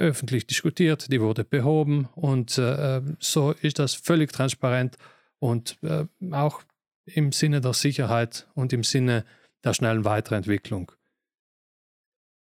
öffentlich 0.02 0.48
diskutiert, 0.48 1.12
die 1.12 1.22
wurde 1.22 1.44
behoben 1.44 2.10
und 2.16 2.58
äh, 2.58 3.02
so 3.20 3.52
ist 3.52 3.80
das 3.80 3.94
völlig 3.94 4.34
transparent 4.34 4.98
und 5.40 5.78
äh, 5.84 6.06
auch 6.32 6.64
im 7.06 7.32
Sinne 7.32 7.62
der 7.62 7.74
Sicherheit 7.74 8.48
und 8.54 8.74
im 8.74 8.84
Sinne 8.84 9.26
der 9.64 9.74
schnellen 9.74 10.04
Weiterentwicklung. 10.04 10.92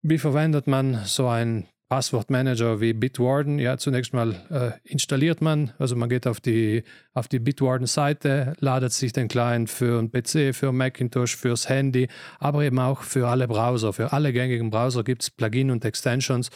Wie 0.02 0.18
verwendet 0.18 0.66
man 0.66 1.04
so 1.04 1.28
ein 1.28 1.68
Passwortmanager 1.90 2.80
wie 2.80 2.92
Bitwarden. 2.92 3.58
Ja, 3.58 3.76
zunächst 3.76 4.14
mal 4.14 4.36
äh, 4.48 4.88
installiert 4.88 5.42
man, 5.42 5.72
also 5.76 5.96
man 5.96 6.08
geht 6.08 6.24
auf 6.28 6.40
die, 6.40 6.84
auf 7.14 7.26
die 7.26 7.40
Bitwarden-Seite, 7.40 8.54
ladet 8.60 8.92
sich 8.92 9.12
den 9.12 9.26
Client 9.26 9.68
für 9.68 9.98
einen 9.98 10.12
PC, 10.12 10.54
für 10.54 10.70
Macintosh, 10.70 11.34
fürs 11.34 11.68
Handy, 11.68 12.06
aber 12.38 12.62
eben 12.62 12.78
auch 12.78 13.02
für 13.02 13.26
alle 13.26 13.48
Browser. 13.48 13.92
Für 13.92 14.12
alle 14.12 14.32
gängigen 14.32 14.70
Browser 14.70 15.02
gibt 15.02 15.22
es 15.22 15.30
Plugin 15.30 15.72
und 15.72 15.84
Extensions, 15.84 16.50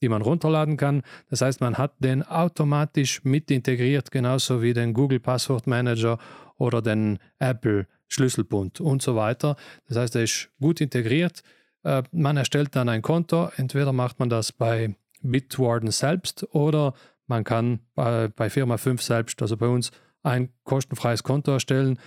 die 0.00 0.08
man 0.08 0.22
runterladen 0.22 0.76
kann. 0.76 1.02
Das 1.28 1.40
heißt, 1.40 1.60
man 1.60 1.78
hat 1.78 1.92
den 1.98 2.22
automatisch 2.22 3.24
mit 3.24 3.50
integriert, 3.50 4.10
genauso 4.10 4.62
wie 4.62 4.72
den 4.72 4.94
Google 4.94 5.20
Passwortmanager 5.20 6.18
oder 6.56 6.82
den 6.82 7.18
Apple 7.38 7.86
Schlüsselbund 8.08 8.80
und 8.80 9.02
so 9.02 9.16
weiter. 9.16 9.56
Das 9.88 9.96
heißt, 9.96 10.16
er 10.16 10.24
ist 10.24 10.50
gut 10.60 10.80
integriert. 10.80 11.42
Äh, 11.84 12.02
man 12.12 12.36
erstellt 12.36 12.74
dann 12.76 12.88
ein 12.88 13.02
Konto. 13.02 13.50
Entweder 13.56 13.92
macht 13.92 14.18
man 14.18 14.28
das 14.28 14.52
bei 14.52 14.94
Bitwarden 15.22 15.90
selbst 15.90 16.46
oder 16.54 16.94
man 17.26 17.44
kann 17.44 17.80
bei, 17.94 18.28
bei 18.28 18.50
Firma 18.50 18.76
5 18.76 19.02
selbst, 19.02 19.40
also 19.40 19.56
bei 19.56 19.68
uns, 19.68 19.92
ein 20.22 20.50
kostenfreies 20.64 21.22
Konto 21.22 21.52
erstellen. 21.52 21.98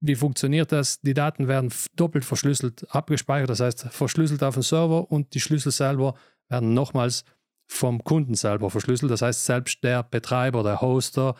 Wie 0.00 0.16
funktioniert 0.16 0.72
das? 0.72 1.00
Die 1.00 1.14
Daten 1.14 1.48
werden 1.48 1.72
doppelt 1.96 2.24
verschlüsselt 2.24 2.84
abgespeichert, 2.90 3.48
das 3.48 3.60
heißt 3.60 3.86
verschlüsselt 3.90 4.42
auf 4.42 4.54
dem 4.54 4.62
Server 4.62 5.10
und 5.10 5.34
die 5.34 5.40
Schlüssel 5.40 5.72
selber 5.72 6.14
werden 6.48 6.74
nochmals 6.74 7.24
vom 7.66 8.04
Kunden 8.04 8.34
selber 8.34 8.70
verschlüsselt. 8.70 9.10
Das 9.10 9.22
heißt, 9.22 9.44
selbst 9.44 9.82
der 9.82 10.02
Betreiber, 10.02 10.62
der 10.62 10.80
Hoster, 10.80 11.34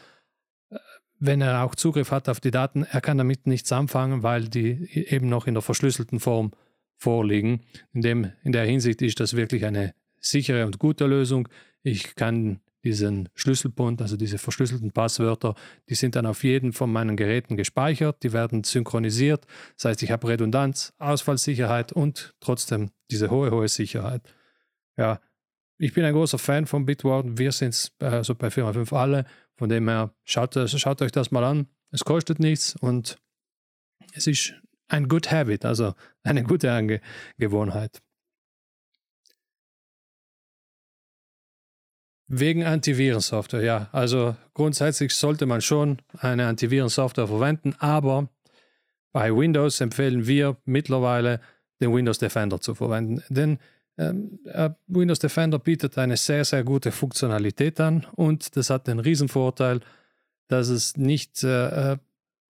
äh, 0.71 0.79
wenn 1.19 1.41
er 1.41 1.65
auch 1.65 1.75
Zugriff 1.75 2.11
hat 2.11 2.29
auf 2.29 2.41
die 2.41 2.51
Daten, 2.51 2.85
er 2.85 3.01
kann 3.01 3.19
damit 3.19 3.47
nichts 3.47 3.73
anfangen, 3.73 4.23
weil 4.23 4.49
die 4.49 4.89
eben 5.09 5.29
noch 5.29 5.47
in 5.47 5.55
der 5.55 5.63
verschlüsselten 5.63 6.21
Form 6.21 6.53
vorliegen. 6.97 7.61
In, 7.93 8.03
dem, 8.03 8.33
in 8.43 8.53
der 8.53 8.65
Hinsicht 8.65 9.03
ist 9.03 9.21
das 9.21 9.37
wirklich 9.37 9.65
eine 9.65 9.95
sichere 10.21 10.67
und 10.67 10.79
gute 10.79 11.07
Lösung. 11.07 11.49
Ich 11.83 12.15
kann 12.15 12.61
diesen 12.85 13.31
Schlüsselbund, 13.35 14.03
also 14.03 14.17
diese 14.17 14.39
verschlüsselten 14.39 14.93
Passwörter, 14.93 15.55
die 15.89 15.95
sind 15.95 16.17
dann 16.17 16.27
auf 16.27 16.45
jeden 16.45 16.73
von 16.73 16.93
meinen 16.93 17.17
Geräten 17.17 17.57
gespeichert, 17.57 18.23
die 18.23 18.33
werden 18.33 18.63
synchronisiert. 18.63 19.47
Das 19.77 19.87
heißt, 19.87 20.03
ich 20.03 20.11
habe 20.11 20.29
Redundanz, 20.29 20.93
Ausfallsicherheit 20.99 21.93
und 21.93 22.35
trotzdem 22.41 22.91
diese 23.11 23.31
hohe, 23.31 23.51
hohe 23.51 23.69
Sicherheit. 23.69 24.23
Ja, 24.97 25.21
ich 25.79 25.93
bin 25.93 26.05
ein 26.05 26.15
großer 26.15 26.39
Fan 26.39 26.67
von 26.67 26.87
Bitwarden. 26.87 27.39
Wir 27.39 27.53
sind 27.53 27.71
es 27.71 27.93
also 27.99 28.35
bei 28.35 28.51
Firma 28.51 28.73
5 28.73 28.93
alle. 28.93 29.27
Von 29.57 29.69
dem 29.69 29.89
her, 29.89 30.15
schaut, 30.25 30.55
schaut 30.69 31.03
euch 31.03 31.13
das 31.13 31.31
mal 31.31 31.45
an. 31.45 31.69
Es 31.91 32.05
kostet 32.05 32.41
nichts 32.41 32.77
und 32.77 33.19
es 34.15 34.27
ist 34.27 34.55
ein 34.89 35.09
Good 35.09 35.31
Habit, 35.31 35.65
also 35.65 35.95
eine 36.23 36.43
gute 36.43 36.73
Angewohnheit. 36.73 38.03
Wegen 42.27 42.65
Antivirensoftware, 42.65 43.63
ja. 43.63 43.89
Also 43.93 44.35
grundsätzlich 44.55 45.15
sollte 45.15 45.47
man 45.47 45.61
schon 45.61 46.01
eine 46.19 46.47
Antivirensoftware 46.47 47.29
verwenden, 47.29 47.75
aber 47.79 48.29
bei 49.13 49.31
Windows 49.31 49.81
empfehlen 49.81 50.27
wir 50.27 50.57
mittlerweile 50.65 51.41
den 51.81 51.95
Windows 51.95 52.19
Defender 52.19 52.61
zu 52.61 52.75
verwenden. 52.75 53.23
Denn 53.29 53.57
äh, 53.57 53.59
Windows 53.97 55.19
Defender 55.21 55.59
bietet 55.59 55.99
eine 55.99 56.17
sehr, 56.17 56.45
sehr 56.45 56.65
gute 56.65 56.91
Funktionalität 56.91 57.79
an 57.81 58.07
und 58.17 58.57
das 58.57 58.71
hat 58.71 58.89
den 58.89 58.99
Riesenvorteil, 58.99 59.81
dass 60.49 60.69
es 60.69 60.97
nicht 60.97 61.45
äh, 61.45 61.93
äh 61.93 61.97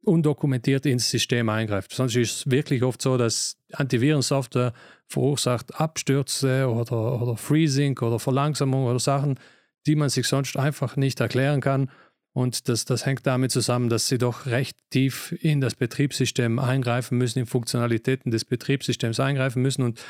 undokumentiert 0.04 0.86
ins 0.86 1.10
System 1.10 1.48
eingreift. 1.48 1.92
Sonst 1.92 2.14
ist 2.16 2.36
es 2.36 2.50
wirklich 2.50 2.82
oft 2.82 3.00
so, 3.00 3.16
dass 3.16 3.56
Antivirensoftware 3.72 4.72
verursacht 5.08 5.80
Abstürze 5.80 6.68
oder, 6.68 7.22
oder 7.22 7.36
Freezing 7.36 7.98
oder 7.98 8.18
Verlangsamung 8.18 8.84
oder 8.84 8.98
Sachen, 8.98 9.38
die 9.86 9.96
man 9.96 10.10
sich 10.10 10.26
sonst 10.26 10.56
einfach 10.56 10.96
nicht 10.96 11.20
erklären 11.20 11.60
kann. 11.60 11.90
Und 12.32 12.68
das, 12.68 12.84
das 12.84 13.06
hängt 13.06 13.26
damit 13.26 13.52
zusammen, 13.52 13.88
dass 13.88 14.08
sie 14.08 14.18
doch 14.18 14.46
recht 14.46 14.76
tief 14.90 15.32
in 15.40 15.60
das 15.60 15.76
Betriebssystem 15.76 16.58
eingreifen 16.58 17.16
müssen, 17.16 17.38
in 17.38 17.46
Funktionalitäten 17.46 18.32
des 18.32 18.44
Betriebssystems 18.44 19.20
eingreifen 19.20 19.62
müssen. 19.62 19.82
Und 19.82 20.00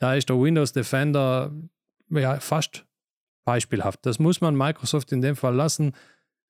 da 0.00 0.14
ist 0.14 0.28
der 0.28 0.40
Windows 0.40 0.72
Defender 0.72 1.52
ja 2.10 2.40
fast 2.40 2.84
beispielhaft. 3.44 4.04
Das 4.06 4.18
muss 4.18 4.40
man 4.40 4.56
Microsoft 4.56 5.12
in 5.12 5.20
dem 5.20 5.36
Fall 5.36 5.54
lassen. 5.54 5.92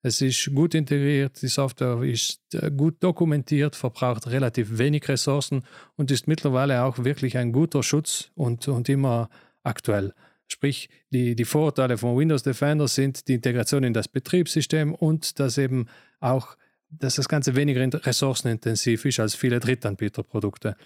Es 0.03 0.23
ist 0.23 0.55
gut 0.55 0.75
integriert, 0.75 1.43
die 1.43 1.49
Software 1.49 2.03
ist 2.03 2.41
äh, 2.55 2.71
gut 2.71 3.03
dokumentiert, 3.03 3.77
verbraucht 3.77 4.29
relativ 4.29 4.79
wenig 4.79 5.07
Ressourcen 5.09 5.63
und 5.97 6.11
ist 6.11 6.27
mittlerweile 6.27 6.85
auch 6.85 7.05
wirklich 7.05 7.37
ein 7.37 7.53
guter 7.53 7.83
Schutz 7.83 8.31
und, 8.35 8.67
und 8.69 8.89
immer 8.89 9.29
aktuell. 9.63 10.15
Sprich, 10.47 10.89
die, 11.11 11.37
die 11.37 11.45
Vorteile 11.45 11.99
von 11.99 12.17
Windows 12.17 12.43
Defender 12.43 12.89
sind 12.89 13.29
die 13.29 13.35
Integration 13.35 13.85
in 13.85 13.93
das 13.93 14.09
Betriebssystem 14.09 14.95
und 14.95 15.39
dass 15.39 15.59
eben 15.59 15.87
auch, 16.19 16.57
dass 16.89 17.17
das 17.17 17.29
Ganze 17.29 17.55
weniger 17.55 17.81
ressourcenintensiv 18.07 19.05
ist 19.05 19.21
als 19.21 19.35
viele 19.35 19.61
Drittanbieterprodukte. 19.61 20.77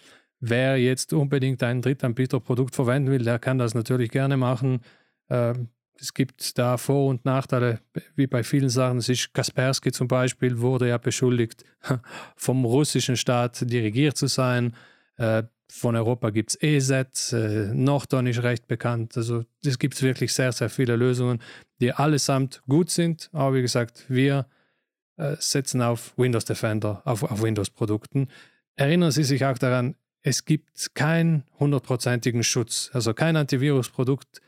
Wer 0.40 0.76
jetzt 0.78 1.12
unbedingt 1.12 1.62
ein 1.62 1.80
Drittanbieterprodukt 1.80 2.74
verwenden 2.74 3.10
will, 3.10 3.24
der 3.24 3.38
kann 3.38 3.58
das 3.58 3.74
natürlich 3.74 4.10
gerne 4.10 4.36
machen. 4.36 4.80
Ähm, 5.30 5.68
es 5.98 6.12
gibt 6.12 6.58
da 6.58 6.76
Vor- 6.76 7.08
und 7.08 7.24
Nachteile, 7.24 7.80
wie 8.16 8.26
bei 8.26 8.42
vielen 8.42 8.68
Sachen. 8.68 8.98
Ist 8.98 9.32
Kaspersky 9.32 9.92
zum 9.92 10.08
Beispiel, 10.08 10.58
wurde 10.60 10.88
ja 10.88 10.98
beschuldigt, 10.98 11.64
vom 12.36 12.64
russischen 12.64 13.16
Staat 13.16 13.70
dirigiert 13.70 14.16
zu 14.16 14.26
sein. 14.26 14.74
Äh, 15.16 15.44
von 15.70 15.96
Europa 15.96 16.30
gibt 16.30 16.50
es 16.50 16.62
ESET, 16.62 17.32
äh, 17.32 17.72
Norton 17.72 18.26
ist 18.26 18.42
recht 18.42 18.68
bekannt. 18.68 19.16
Also 19.16 19.44
es 19.64 19.78
gibt 19.78 20.00
wirklich 20.02 20.32
sehr, 20.32 20.52
sehr 20.52 20.68
viele 20.68 20.96
Lösungen, 20.96 21.40
die 21.80 21.92
allesamt 21.92 22.62
gut 22.68 22.90
sind. 22.90 23.30
Aber 23.32 23.54
wie 23.56 23.62
gesagt, 23.62 24.04
wir 24.08 24.46
äh, 25.16 25.36
setzen 25.38 25.82
auf 25.82 26.16
Windows 26.16 26.44
Defender, 26.44 27.02
auf, 27.04 27.22
auf 27.22 27.42
Windows-Produkten. 27.42 28.28
Erinnern 28.76 29.10
Sie 29.10 29.24
sich 29.24 29.44
auch 29.44 29.58
daran, 29.58 29.94
es 30.24 30.46
gibt 30.46 30.94
keinen 30.94 31.44
hundertprozentigen 31.60 32.42
Schutz. 32.42 32.90
Also 32.94 33.12
kein 33.12 33.36
Antivirusprodukt 33.36 34.40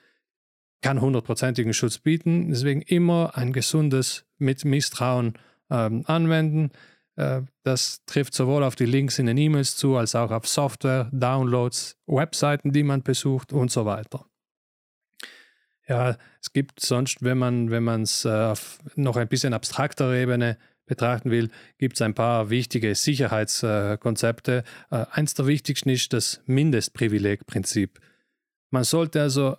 kann 0.81 1.03
hundertprozentigen 1.03 1.75
Schutz 1.75 1.99
bieten. 1.99 2.49
Deswegen 2.49 2.81
immer 2.81 3.37
ein 3.37 3.53
gesundes 3.53 4.25
mit 4.39 4.65
Misstrauen 4.65 5.35
ähm, 5.71 6.03
anwenden. 6.07 6.71
Äh, 7.17 7.43
das 7.63 8.03
trifft 8.07 8.33
sowohl 8.33 8.65
auf 8.65 8.75
die 8.75 8.87
Links 8.87 9.19
in 9.19 9.27
den 9.27 9.37
E-Mails 9.37 9.77
zu, 9.77 9.97
als 9.97 10.15
auch 10.15 10.31
auf 10.31 10.49
Software, 10.49 11.11
Downloads, 11.13 11.99
Webseiten, 12.07 12.73
die 12.73 12.83
man 12.83 13.03
besucht 13.03 13.53
und 13.53 13.71
so 13.71 13.85
weiter. 13.85 14.25
Ja, 15.87 16.17
es 16.41 16.55
gibt 16.55 16.81
sonst, 16.81 17.23
wenn 17.23 17.37
man 17.37 17.71
wenn 17.71 17.87
es 18.03 18.25
äh, 18.25 18.31
auf 18.31 18.79
noch 18.95 19.17
ein 19.17 19.29
bisschen 19.29 19.53
abstrakter 19.53 20.11
Ebene 20.15 20.57
betrachten 20.87 21.31
will, 21.31 21.51
gibt 21.79 21.97
es 21.97 22.03
ein 22.03 22.15
paar 22.15 22.51
wichtige 22.51 22.95
Sicherheitskonzepte. 22.95 24.65
Äh, 24.91 25.05
eins 25.11 25.35
der 25.35 25.47
wichtigsten 25.47 25.91
ist 25.91 26.13
das 26.13 26.41
Mindestprivilegprinzip. 26.47 28.01
Man 28.71 28.85
sollte 28.85 29.21
also 29.21 29.57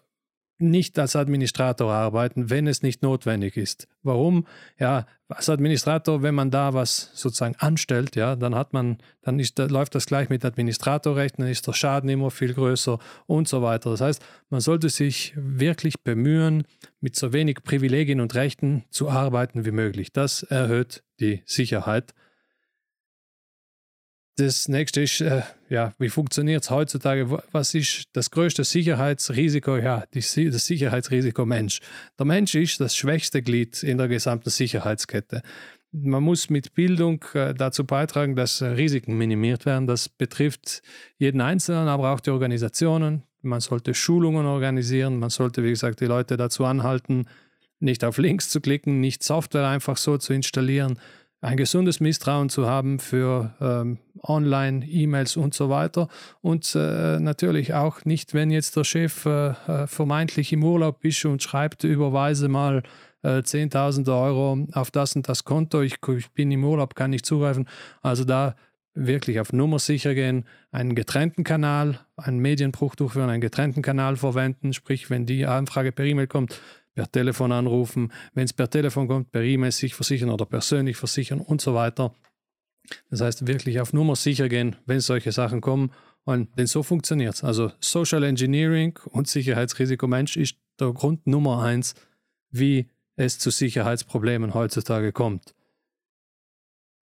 nicht 0.59 0.97
als 0.97 1.15
Administrator 1.15 1.91
arbeiten, 1.91 2.49
wenn 2.49 2.67
es 2.67 2.81
nicht 2.81 3.03
notwendig 3.03 3.57
ist. 3.57 3.87
Warum? 4.03 4.47
Ja, 4.79 5.05
als 5.29 5.49
Administrator, 5.49 6.23
wenn 6.23 6.35
man 6.35 6.51
da 6.51 6.73
was 6.73 7.11
sozusagen 7.13 7.55
anstellt, 7.57 8.15
ja, 8.15 8.35
dann 8.35 8.55
hat 8.55 8.73
man, 8.73 8.97
dann 9.21 9.39
ist, 9.39 9.59
läuft 9.59 9.95
das 9.95 10.05
gleich 10.05 10.29
mit 10.29 10.45
Administratorrecht, 10.45 11.39
dann 11.39 11.47
ist 11.47 11.67
der 11.67 11.73
Schaden 11.73 12.09
immer 12.09 12.31
viel 12.31 12.53
größer 12.53 12.97
und 13.25 13.47
so 13.47 13.61
weiter. 13.61 13.91
Das 13.91 14.01
heißt, 14.01 14.21
man 14.49 14.61
sollte 14.61 14.89
sich 14.89 15.33
wirklich 15.35 16.01
bemühen, 16.01 16.63
mit 17.01 17.15
so 17.15 17.33
wenig 17.33 17.63
Privilegien 17.63 18.21
und 18.21 18.33
Rechten 18.35 18.85
zu 18.89 19.09
arbeiten 19.09 19.65
wie 19.65 19.71
möglich. 19.71 20.11
Das 20.11 20.43
erhöht 20.43 21.03
die 21.19 21.43
Sicherheit. 21.45 22.13
Das 24.39 24.67
nächste 24.67 25.01
ist, 25.01 25.19
äh, 25.19 25.41
ja, 25.67 25.93
wie 25.97 26.09
funktioniert 26.09 26.63
es 26.63 26.69
heutzutage? 26.69 27.41
Was 27.51 27.73
ist 27.73 28.03
das 28.13 28.29
größte 28.29 28.63
Sicherheitsrisiko? 28.63 29.77
Ja, 29.77 30.03
die, 30.13 30.49
das 30.51 30.65
Sicherheitsrisiko 30.67 31.43
Mensch. 31.43 31.79
Der 32.19 32.25
Mensch 32.27 32.53
ist 32.53 32.79
das 32.79 32.95
schwächste 32.95 33.41
Glied 33.41 33.81
in 33.81 33.97
der 33.97 34.07
gesamten 34.07 34.51
Sicherheitskette. 34.51 35.41
Man 35.91 36.21
muss 36.21 36.51
mit 36.51 36.75
Bildung 36.75 37.25
äh, 37.33 37.55
dazu 37.55 37.83
beitragen, 37.83 38.35
dass 38.35 38.61
Risiken 38.61 39.17
minimiert 39.17 39.65
werden. 39.65 39.87
Das 39.87 40.07
betrifft 40.07 40.83
jeden 41.17 41.41
Einzelnen, 41.41 41.87
aber 41.87 42.13
auch 42.13 42.19
die 42.19 42.29
Organisationen. 42.29 43.23
Man 43.41 43.59
sollte 43.59 43.95
Schulungen 43.95 44.45
organisieren. 44.45 45.17
Man 45.17 45.31
sollte, 45.31 45.63
wie 45.63 45.71
gesagt, 45.71 45.99
die 45.99 46.05
Leute 46.05 46.37
dazu 46.37 46.63
anhalten, 46.63 47.25
nicht 47.79 48.03
auf 48.03 48.19
Links 48.19 48.49
zu 48.49 48.61
klicken, 48.61 48.99
nicht 48.99 49.23
Software 49.23 49.67
einfach 49.67 49.97
so 49.97 50.19
zu 50.19 50.33
installieren, 50.33 50.99
ein 51.41 51.57
gesundes 51.57 51.99
Misstrauen 51.99 52.49
zu 52.49 52.67
haben 52.67 52.99
für 52.99 53.53
ähm, 53.61 53.99
Online, 54.23 54.85
E-Mails 54.85 55.37
und 55.37 55.53
so 55.53 55.69
weiter. 55.69 56.07
Und 56.41 56.75
äh, 56.75 57.19
natürlich 57.19 57.73
auch 57.73 58.05
nicht, 58.05 58.33
wenn 58.33 58.49
jetzt 58.49 58.75
der 58.75 58.83
Chef 58.83 59.25
äh, 59.25 59.49
äh 59.49 59.87
vermeintlich 59.87 60.51
im 60.51 60.63
Urlaub 60.63 61.03
ist 61.05 61.23
und 61.25 61.43
schreibt, 61.43 61.83
überweise 61.83 62.47
mal 62.47 62.83
äh, 63.21 63.39
10.000 63.39 64.07
Euro 64.09 64.67
auf 64.73 64.91
das 64.91 65.15
und 65.15 65.29
das 65.29 65.43
Konto, 65.43 65.81
ich, 65.81 65.97
ich, 66.17 66.31
bin 66.31 66.51
im 66.51 66.63
Urlaub, 66.63 66.95
kann 66.95 67.11
nicht 67.11 67.25
zugreifen. 67.25 67.67
Also 68.01 68.23
da 68.23 68.55
wirklich 68.95 69.39
auf 69.39 69.53
Nummer 69.53 69.77
sicher 69.77 70.15
gehen, 70.15 70.45
einen 70.71 70.95
getrennten 70.95 71.43
Kanal, 71.43 71.99
einen 72.15 72.39
Medienbruch 72.39 72.95
durchführen, 72.95 73.29
einen 73.29 73.41
getrennten 73.41 73.83
Kanal 73.83 74.15
verwenden, 74.15 74.73
sprich, 74.73 75.11
wenn 75.11 75.27
die 75.27 75.45
Anfrage 75.45 75.91
per 75.91 76.05
E-Mail 76.05 76.27
kommt, 76.27 76.59
per 76.97 77.11
Telefon 77.11 77.51
anrufen, 77.51 78.11
wenn 78.33 78.45
es 78.45 78.53
per 78.53 78.71
Telefon 78.71 79.07
kommt, 79.07 79.31
per 79.31 79.43
E-Mail 79.43 79.71
sich 79.71 79.93
versichern 79.93 80.31
oder 80.31 80.47
persönlich 80.47 80.97
versichern 80.97 81.39
und 81.39 81.61
so 81.61 81.75
weiter. 81.75 82.15
Das 83.11 83.21
heißt, 83.21 83.45
wirklich 83.45 83.79
auf 83.79 83.93
Nummer 83.93 84.15
sicher 84.15 84.49
gehen, 84.49 84.77
wenn 84.87 84.99
solche 84.99 85.31
Sachen 85.31 85.61
kommen. 85.61 85.91
Und 86.23 86.57
denn 86.57 86.65
so 86.65 86.81
funktioniert 86.81 87.35
es. 87.35 87.43
Also 87.43 87.71
Social 87.79 88.23
Engineering 88.23 88.97
und 89.11 89.27
Sicherheitsrisiko 89.27 90.07
Mensch 90.07 90.37
ist 90.37 90.57
der 90.79 90.91
Grund 90.91 91.27
Nummer 91.27 91.61
eins, 91.61 91.93
wie 92.49 92.87
es 93.15 93.37
zu 93.37 93.51
Sicherheitsproblemen 93.51 94.55
heutzutage 94.55 95.11
kommt. 95.11 95.53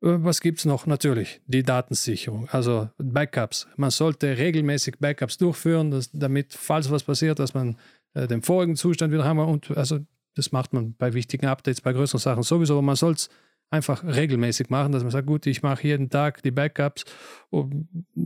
Äh, 0.02 0.18
was 0.26 0.42
gibt 0.42 0.60
es 0.60 0.66
noch? 0.66 0.88
Natürlich 0.88 1.40
die 1.48 1.64
Datensicherung, 1.64 2.50
also 2.50 2.90
Backups. 2.98 3.66
Man 3.78 3.92
sollte 3.92 4.38
regelmäßig 4.38 4.98
Backups 5.00 5.38
durchführen, 5.38 5.92
dass, 5.92 6.12
damit, 6.12 6.54
falls 6.54 6.92
was 6.92 7.04
passiert, 7.04 7.40
dass 7.40 7.54
man 7.54 7.78
äh, 8.16 8.28
den 8.28 8.42
vorigen 8.42 8.76
Zustand 8.76 9.14
wieder 9.14 9.26
haben. 9.26 9.40
Und 9.40 9.70
also 9.78 10.00
das 10.36 10.52
macht 10.52 10.74
man 10.74 10.96
bei 10.96 11.14
wichtigen 11.14 11.46
Updates, 11.46 11.82
bei 11.82 11.94
größeren 11.94 12.20
Sachen 12.20 12.44
sowieso, 12.44 12.74
aber 12.74 12.82
man 12.82 12.96
soll 12.96 13.14
es 13.14 13.30
einfach 13.70 14.04
regelmäßig 14.04 14.70
machen, 14.70 14.92
dass 14.92 15.04
man 15.04 15.12
sagt, 15.12 15.28
gut, 15.28 15.46
ich 15.48 15.64
mache 15.64 15.88
jeden 15.88 16.10
Tag 16.10 16.44
die 16.44 16.52
Backups 16.52 17.06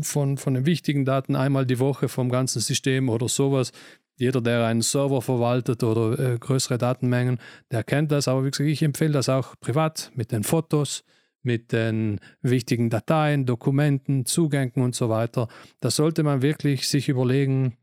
von, 0.01 0.37
von 0.37 0.53
den 0.53 0.65
wichtigen 0.65 1.05
Daten 1.05 1.35
einmal 1.35 1.65
die 1.65 1.79
Woche 1.79 2.09
vom 2.09 2.29
ganzen 2.29 2.59
System 2.59 3.09
oder 3.09 3.27
sowas. 3.27 3.71
Jeder, 4.17 4.41
der 4.41 4.65
einen 4.65 4.81
Server 4.81 5.21
verwaltet 5.21 5.81
oder 5.81 6.19
äh, 6.19 6.37
größere 6.37 6.77
Datenmengen, 6.77 7.39
der 7.71 7.83
kennt 7.85 8.11
das. 8.11 8.27
Aber 8.27 8.43
wie 8.43 8.51
gesagt, 8.51 8.69
ich 8.69 8.83
empfehle 8.83 9.13
das 9.13 9.29
auch 9.29 9.55
privat 9.61 10.11
mit 10.13 10.33
den 10.33 10.43
Fotos, 10.43 11.05
mit 11.41 11.71
den 11.71 12.19
wichtigen 12.41 12.89
Dateien, 12.89 13.45
Dokumenten, 13.45 14.25
Zugängen 14.25 14.83
und 14.83 14.93
so 14.93 15.07
weiter. 15.07 15.47
Da 15.79 15.89
sollte 15.89 16.23
man 16.23 16.41
wirklich 16.41 16.89
sich 16.89 17.07
überlegen, 17.07 17.77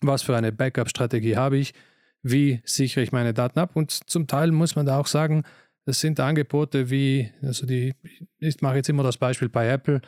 was 0.00 0.22
für 0.22 0.36
eine 0.36 0.52
Backup-Strategie 0.52 1.36
habe 1.36 1.58
ich, 1.58 1.74
wie 2.22 2.60
sichere 2.64 3.02
ich 3.02 3.12
meine 3.12 3.34
Daten 3.34 3.58
ab. 3.58 3.70
Und 3.74 3.90
zum 3.90 4.26
Teil 4.26 4.50
muss 4.50 4.76
man 4.76 4.86
da 4.86 4.98
auch 4.98 5.06
sagen, 5.06 5.44
das 5.84 6.00
sind 6.00 6.20
Angebote 6.20 6.90
wie, 6.90 7.30
also 7.42 7.66
die, 7.66 7.94
ich 8.38 8.60
mache 8.60 8.76
jetzt 8.76 8.88
immer 8.88 9.02
das 9.02 9.16
Beispiel 9.16 9.48
bei 9.48 9.68
Apple, 9.68 10.02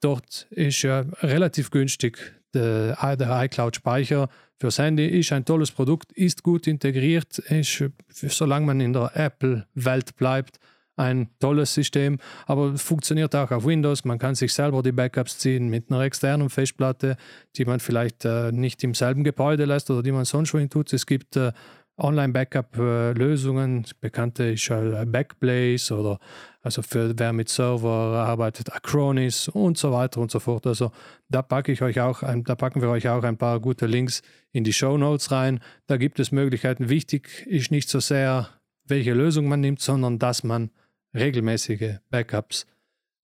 dort 0.00 0.46
ist 0.50 0.82
ja 0.82 1.00
relativ 1.22 1.70
günstig 1.70 2.18
der, 2.52 3.16
der 3.16 3.44
iCloud-Speicher 3.44 4.28
fürs 4.60 4.78
Handy, 4.78 5.06
ist 5.06 5.32
ein 5.32 5.44
tolles 5.44 5.70
Produkt, 5.70 6.12
ist 6.12 6.42
gut 6.42 6.66
integriert, 6.66 7.38
ist, 7.38 7.84
solange 8.10 8.66
man 8.66 8.80
in 8.80 8.92
der 8.92 9.12
Apple-Welt 9.14 10.16
bleibt, 10.16 10.58
ein 10.96 11.28
tolles 11.40 11.74
System, 11.74 12.18
aber 12.46 12.76
funktioniert 12.76 13.34
auch 13.34 13.50
auf 13.50 13.64
Windows. 13.66 14.04
Man 14.04 14.18
kann 14.18 14.34
sich 14.34 14.52
selber 14.52 14.82
die 14.82 14.92
Backups 14.92 15.38
ziehen 15.38 15.68
mit 15.68 15.90
einer 15.90 16.00
externen 16.02 16.50
Festplatte, 16.50 17.16
die 17.56 17.64
man 17.64 17.80
vielleicht 17.80 18.24
äh, 18.24 18.52
nicht 18.52 18.82
im 18.84 18.94
selben 18.94 19.24
Gebäude 19.24 19.64
lässt 19.64 19.90
oder 19.90 20.02
die 20.02 20.12
man 20.12 20.24
sonst 20.24 20.50
schon 20.50 20.68
tut. 20.70 20.92
Es 20.92 21.06
gibt 21.06 21.36
äh, 21.36 21.52
Online-Backup-Lösungen, 21.96 23.86
bekannte 24.00 24.44
ist 24.44 24.68
äh, 24.70 25.04
Backblaze 25.06 25.96
oder 25.96 26.18
also 26.60 26.82
für 26.82 27.16
wer 27.16 27.32
mit 27.32 27.48
Server 27.48 27.90
arbeitet, 27.90 28.72
Acronis 28.72 29.48
und 29.48 29.78
so 29.78 29.92
weiter 29.92 30.20
und 30.20 30.30
so 30.30 30.40
fort. 30.40 30.66
Also 30.66 30.90
da 31.28 31.42
packe 31.42 31.70
ich 31.70 31.82
euch 31.82 32.00
auch, 32.00 32.22
ein, 32.22 32.42
da 32.42 32.56
packen 32.56 32.82
wir 32.82 32.88
euch 32.88 33.08
auch 33.08 33.22
ein 33.22 33.36
paar 33.36 33.60
gute 33.60 33.86
Links 33.86 34.22
in 34.50 34.64
die 34.64 34.72
Show 34.72 34.96
Notes 34.96 35.30
rein. 35.30 35.60
Da 35.86 35.96
gibt 35.96 36.18
es 36.18 36.32
Möglichkeiten. 36.32 36.88
Wichtig 36.88 37.46
ist 37.46 37.70
nicht 37.70 37.88
so 37.88 38.00
sehr, 38.00 38.48
welche 38.86 39.12
Lösung 39.12 39.46
man 39.46 39.60
nimmt, 39.60 39.80
sondern 39.80 40.18
dass 40.18 40.42
man 40.42 40.70
regelmäßige 41.14 41.96
Backups 42.10 42.66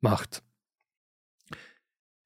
macht. 0.01 0.43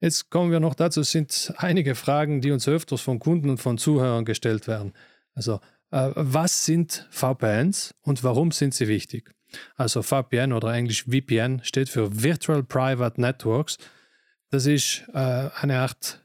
Jetzt 0.00 0.31
kommen 0.31 0.50
wir 0.50 0.61
noch 0.61 0.74
dazu, 0.74 1.00
es 1.00 1.11
sind 1.11 1.55
einige 1.57 1.94
Fragen, 1.94 2.40
die 2.40 2.50
uns 2.50 2.68
öfters 2.68 3.00
von 3.00 3.18
Kunden 3.18 3.48
und 3.48 3.59
von 3.59 3.79
Zuhörern 3.79 4.24
gestellt 4.24 4.68
werden. 4.68 4.92
Also 5.35 5.61
äh, 5.90 6.11
was 6.14 6.66
sind 6.66 7.09
VPNs 7.11 7.94
und 8.03 8.22
warum 8.22 8.50
sind 8.50 8.74
sie 8.74 8.88
wichtig? 8.88 9.35
Also 9.77 10.03
VPN 10.03 10.53
oder 10.53 10.74
englisch 10.74 11.05
VPN 11.05 11.61
steht 11.62 11.88
für 11.88 12.22
Virtual 12.22 12.62
Private 12.62 13.20
Networks. 13.20 13.79
Das 14.50 14.66
ist 14.66 15.05
äh, 15.14 15.48
eine 15.55 15.79
Art 15.79 16.24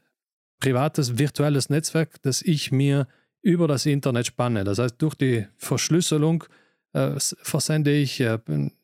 privates 0.58 1.18
virtuelles 1.18 1.70
Netzwerk, 1.70 2.20
das 2.22 2.42
ich 2.42 2.70
mir 2.70 3.08
über 3.42 3.66
das 3.66 3.86
Internet 3.86 4.26
spanne. 4.26 4.64
Das 4.64 4.78
heißt, 4.78 5.00
durch 5.00 5.14
die 5.14 5.46
Verschlüsselung 5.56 6.44
äh, 6.92 7.12
versende 7.18 7.92
ich 7.92 8.20
äh, 8.20 8.38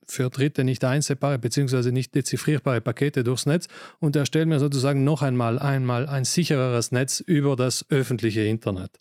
für 0.08 0.30
Dritte 0.30 0.64
nicht 0.64 0.84
einsehbare 0.84 1.38
bzw. 1.38 1.90
nicht 1.90 2.14
dezifrierbare 2.14 2.80
Pakete 2.80 3.24
durchs 3.24 3.46
Netz 3.46 3.68
und 3.98 4.16
erstelle 4.16 4.46
mir 4.46 4.60
sozusagen 4.60 5.04
noch 5.04 5.22
einmal, 5.22 5.58
einmal 5.58 6.08
ein 6.08 6.24
sichereres 6.24 6.92
Netz 6.92 7.20
über 7.20 7.56
das 7.56 7.84
öffentliche 7.90 8.42
Internet. 8.42 9.00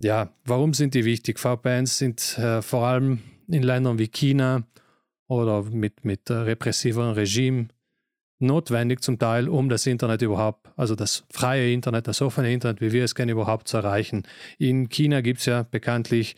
Ja, 0.00 0.32
warum 0.44 0.74
sind 0.74 0.94
die 0.94 1.04
wichtig? 1.04 1.38
VPNs 1.38 1.98
sind 1.98 2.38
äh, 2.38 2.62
vor 2.62 2.86
allem 2.86 3.20
in 3.48 3.62
Ländern 3.62 3.98
wie 3.98 4.08
China 4.08 4.64
oder 5.28 5.62
mit, 5.62 6.04
mit 6.04 6.30
äh, 6.30 6.34
repressiveren 6.34 7.14
Regime 7.14 7.68
notwendig 8.38 9.00
zum 9.00 9.18
Teil, 9.18 9.48
um 9.48 9.68
das 9.68 9.86
Internet 9.86 10.22
überhaupt, 10.22 10.68
also 10.76 10.94
das 10.94 11.24
freie 11.30 11.72
Internet, 11.72 12.08
das 12.08 12.20
offene 12.20 12.52
Internet, 12.52 12.80
wie 12.80 12.92
wir 12.92 13.04
es 13.04 13.14
kennen, 13.14 13.30
überhaupt 13.30 13.68
zu 13.68 13.78
erreichen. 13.78 14.24
In 14.58 14.88
China 14.88 15.20
gibt 15.20 15.40
es 15.40 15.46
ja 15.46 15.62
bekanntlich 15.62 16.36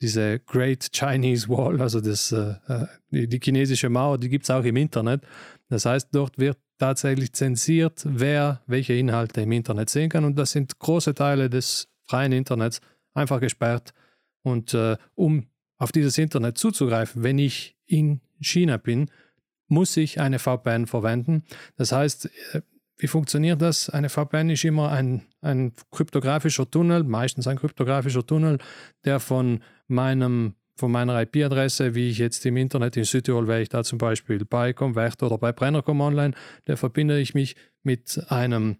diese 0.00 0.40
Great 0.40 0.90
Chinese 0.92 1.48
Wall, 1.48 1.80
also 1.80 2.00
das, 2.00 2.32
äh, 2.32 2.54
äh 2.68 2.86
die, 3.10 3.28
die, 3.28 3.40
chinesische 3.42 3.88
Mauer, 3.88 4.18
die 4.18 4.28
gibt 4.28 4.44
es 4.44 4.50
auch 4.50 4.64
im 4.64 4.76
Internet. 4.76 5.22
Das 5.68 5.86
heißt, 5.86 6.08
dort 6.12 6.38
wird 6.38 6.58
tatsächlich 6.78 7.32
zensiert, 7.32 8.02
wer 8.06 8.62
welche 8.66 8.92
Inhalte 8.92 9.40
im 9.40 9.52
Internet 9.52 9.90
sehen 9.90 10.10
kann. 10.10 10.24
Und 10.24 10.36
das 10.38 10.52
sind 10.52 10.78
große 10.78 11.14
Teile 11.14 11.48
des 11.48 11.88
freien 12.04 12.32
Internets 12.32 12.80
einfach 13.14 13.40
gesperrt. 13.40 13.92
Und 14.42 14.74
äh, 14.74 14.96
um 15.14 15.46
auf 15.78 15.92
dieses 15.92 16.18
Internet 16.18 16.58
zuzugreifen, 16.58 17.22
wenn 17.22 17.38
ich 17.38 17.76
in 17.86 18.20
China 18.40 18.76
bin, 18.76 19.10
muss 19.68 19.96
ich 19.96 20.20
eine 20.20 20.38
VPN 20.38 20.86
verwenden. 20.86 21.44
Das 21.76 21.92
heißt, 21.92 22.30
äh, 22.52 22.60
wie 22.98 23.08
funktioniert 23.08 23.60
das? 23.60 23.90
Eine 23.90 24.08
VPN 24.08 24.50
ist 24.50 24.64
immer 24.64 24.90
ein, 24.90 25.22
ein 25.42 25.72
kryptografischer 25.90 26.70
Tunnel, 26.70 27.04
meistens 27.04 27.46
ein 27.46 27.58
kryptografischer 27.58 28.26
Tunnel, 28.26 28.58
der 29.04 29.20
von 29.20 29.60
meinem 29.88 30.54
von 30.78 30.92
meiner 30.92 31.20
IP-Adresse, 31.22 31.94
wie 31.94 32.10
ich 32.10 32.18
jetzt 32.18 32.44
im 32.44 32.56
Internet 32.58 32.98
in 32.98 33.04
Südtirol 33.04 33.48
wäre 33.48 33.62
ich 33.62 33.70
da 33.70 33.82
zum 33.82 33.98
Beispiel 33.98 34.44
bei 34.44 34.74
Convert 34.74 35.22
oder 35.22 35.38
bei 35.38 35.50
Brennercom 35.50 36.02
Online, 36.02 36.34
der 36.66 36.76
verbinde 36.76 37.18
ich 37.18 37.32
mich 37.32 37.56
mit 37.82 38.22
einem 38.28 38.76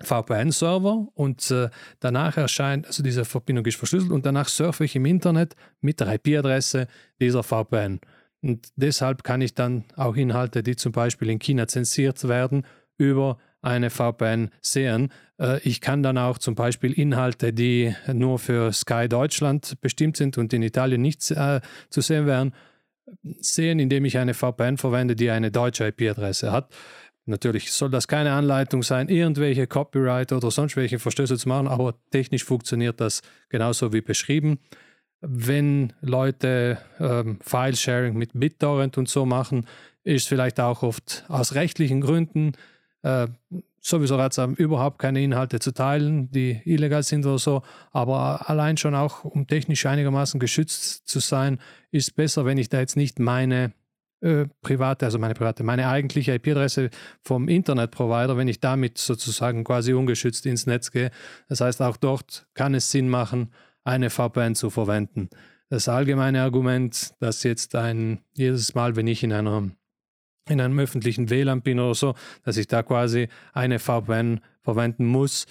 VPN-Server 0.00 1.08
und 1.14 1.50
äh, 1.50 1.70
danach 2.00 2.36
erscheint, 2.36 2.86
also 2.86 3.02
diese 3.02 3.24
Verbindung 3.24 3.66
ist 3.66 3.76
verschlüsselt 3.76 4.12
und 4.12 4.26
danach 4.26 4.48
surfe 4.48 4.84
ich 4.84 4.96
im 4.96 5.06
Internet 5.06 5.54
mit 5.80 6.00
der 6.00 6.14
IP-Adresse 6.14 6.88
dieser 7.20 7.42
VPN. 7.42 8.00
Und 8.40 8.68
deshalb 8.76 9.24
kann 9.24 9.40
ich 9.40 9.54
dann 9.54 9.84
auch 9.96 10.14
Inhalte, 10.14 10.62
die 10.62 10.76
zum 10.76 10.92
Beispiel 10.92 11.30
in 11.30 11.40
China 11.40 11.66
zensiert 11.66 12.26
werden, 12.28 12.64
über 12.96 13.38
eine 13.62 13.90
VPN 13.90 14.50
sehen. 14.60 15.12
Äh, 15.38 15.60
ich 15.62 15.80
kann 15.80 16.02
dann 16.02 16.18
auch 16.18 16.38
zum 16.38 16.54
Beispiel 16.54 16.92
Inhalte, 16.92 17.52
die 17.52 17.94
nur 18.12 18.38
für 18.38 18.72
Sky 18.72 19.08
Deutschland 19.08 19.80
bestimmt 19.80 20.16
sind 20.16 20.38
und 20.38 20.52
in 20.52 20.62
Italien 20.62 21.02
nicht 21.02 21.30
äh, 21.30 21.60
zu 21.90 22.00
sehen 22.00 22.26
wären, 22.26 22.54
sehen, 23.40 23.78
indem 23.78 24.04
ich 24.04 24.18
eine 24.18 24.34
VPN 24.34 24.76
verwende, 24.76 25.16
die 25.16 25.30
eine 25.30 25.50
deutsche 25.50 25.86
IP-Adresse 25.86 26.52
hat. 26.52 26.74
Natürlich 27.28 27.72
soll 27.72 27.90
das 27.90 28.08
keine 28.08 28.32
Anleitung 28.32 28.82
sein, 28.82 29.08
irgendwelche 29.08 29.66
Copyright 29.66 30.32
oder 30.32 30.50
sonst 30.50 30.76
welche 30.76 30.98
Verstöße 30.98 31.36
zu 31.36 31.48
machen, 31.48 31.68
aber 31.68 31.94
technisch 32.10 32.44
funktioniert 32.44 33.00
das 33.00 33.20
genauso 33.50 33.92
wie 33.92 34.00
beschrieben. 34.00 34.58
Wenn 35.20 35.92
Leute 36.00 36.78
ähm, 36.98 37.38
File-Sharing 37.42 38.16
mit 38.16 38.30
BitTorrent 38.32 38.96
und 38.96 39.08
so 39.10 39.26
machen, 39.26 39.66
ist 40.04 40.28
vielleicht 40.28 40.58
auch 40.58 40.82
oft 40.82 41.24
aus 41.28 41.54
rechtlichen 41.54 42.00
Gründen 42.00 42.52
äh, 43.02 43.28
sowieso 43.80 44.16
ratsam, 44.16 44.54
überhaupt 44.54 44.98
keine 44.98 45.22
Inhalte 45.22 45.60
zu 45.60 45.72
teilen, 45.72 46.30
die 46.30 46.60
illegal 46.64 47.02
sind 47.02 47.24
oder 47.26 47.38
so. 47.38 47.62
Aber 47.92 48.48
allein 48.48 48.76
schon 48.76 48.94
auch, 48.94 49.24
um 49.24 49.46
technisch 49.46 49.86
einigermaßen 49.86 50.40
geschützt 50.40 51.08
zu 51.08 51.20
sein, 51.20 51.58
ist 51.90 52.16
besser, 52.16 52.44
wenn 52.44 52.58
ich 52.58 52.68
da 52.68 52.80
jetzt 52.80 52.96
nicht 52.96 53.18
meine 53.18 53.72
äh, 54.20 54.46
private, 54.62 55.06
also 55.06 55.18
meine 55.18 55.34
private, 55.34 55.62
meine 55.62 55.88
eigentliche 55.88 56.34
IP-Adresse 56.34 56.90
vom 57.22 57.48
Internetprovider, 57.48 58.36
wenn 58.36 58.48
ich 58.48 58.60
damit 58.60 58.98
sozusagen 58.98 59.64
quasi 59.64 59.92
ungeschützt 59.92 60.44
ins 60.46 60.66
Netz 60.66 60.90
gehe. 60.90 61.10
Das 61.48 61.60
heißt, 61.60 61.80
auch 61.82 61.96
dort 61.96 62.46
kann 62.54 62.74
es 62.74 62.90
Sinn 62.90 63.08
machen, 63.08 63.52
eine 63.84 64.10
VPN 64.10 64.54
zu 64.54 64.70
verwenden. 64.70 65.30
Das 65.70 65.88
allgemeine 65.88 66.42
Argument, 66.42 67.12
dass 67.20 67.42
jetzt 67.42 67.74
ein 67.74 68.20
jedes 68.32 68.74
Mal, 68.74 68.96
wenn 68.96 69.06
ich 69.06 69.22
in 69.22 69.32
einer 69.32 69.70
in 70.48 70.60
einem 70.60 70.78
öffentlichen 70.78 71.30
WLAN 71.30 71.62
bin 71.62 71.80
oder 71.80 71.94
so, 71.94 72.14
dass 72.44 72.56
ich 72.56 72.66
da 72.66 72.82
quasi 72.82 73.28
eine 73.52 73.78
VPN 73.78 74.40
verwenden 74.62 75.06
muss, 75.06 75.46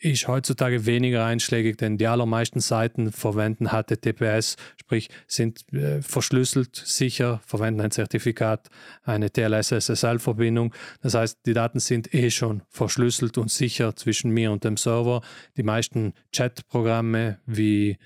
ist 0.00 0.28
heutzutage 0.28 0.86
weniger 0.86 1.24
einschlägig, 1.24 1.76
denn 1.76 1.98
die 1.98 2.06
allermeisten 2.06 2.60
Seiten 2.60 3.12
verwenden 3.12 3.68
HTTPS, 3.68 4.56
sprich 4.80 5.10
sind 5.26 5.70
äh, 5.72 6.00
verschlüsselt, 6.00 6.74
sicher, 6.74 7.40
verwenden 7.46 7.82
ein 7.82 7.90
Zertifikat, 7.90 8.70
eine 9.02 9.30
TLS-SSL-Verbindung. 9.30 10.74
Das 11.02 11.14
heißt, 11.14 11.40
die 11.46 11.52
Daten 11.52 11.80
sind 11.80 12.14
eh 12.14 12.30
schon 12.30 12.62
verschlüsselt 12.70 13.36
und 13.36 13.50
sicher 13.50 13.94
zwischen 13.94 14.30
mir 14.30 14.52
und 14.52 14.64
dem 14.64 14.76
Server. 14.76 15.20
Die 15.56 15.62
meisten 15.62 16.14
Chat-Programme 16.32 17.38
wie 17.46 17.98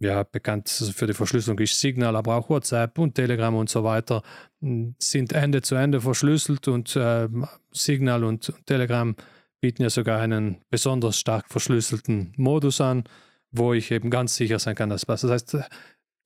ja, 0.00 0.22
bekannt 0.22 0.68
für 0.68 1.06
die 1.06 1.14
Verschlüsselung 1.14 1.58
ist 1.58 1.78
Signal, 1.78 2.14
aber 2.14 2.36
auch 2.36 2.48
WhatsApp 2.48 2.98
und 2.98 3.14
Telegram 3.14 3.54
und 3.54 3.68
so 3.68 3.82
weiter, 3.82 4.22
sind 4.60 5.32
Ende 5.32 5.62
zu 5.62 5.74
Ende 5.74 6.00
verschlüsselt 6.00 6.68
und 6.68 6.94
äh, 6.96 7.28
Signal 7.72 8.24
und 8.24 8.52
Telegram 8.66 9.14
bieten 9.60 9.82
ja 9.82 9.90
sogar 9.90 10.20
einen 10.20 10.58
besonders 10.70 11.18
stark 11.18 11.48
verschlüsselten 11.48 12.32
Modus 12.36 12.80
an, 12.80 13.04
wo 13.50 13.72
ich 13.72 13.90
eben 13.90 14.10
ganz 14.10 14.36
sicher 14.36 14.58
sein 14.58 14.76
kann, 14.76 14.90
dass 14.90 15.02
es 15.02 15.06
passt. 15.06 15.24
Das 15.24 15.30
heißt, 15.30 15.58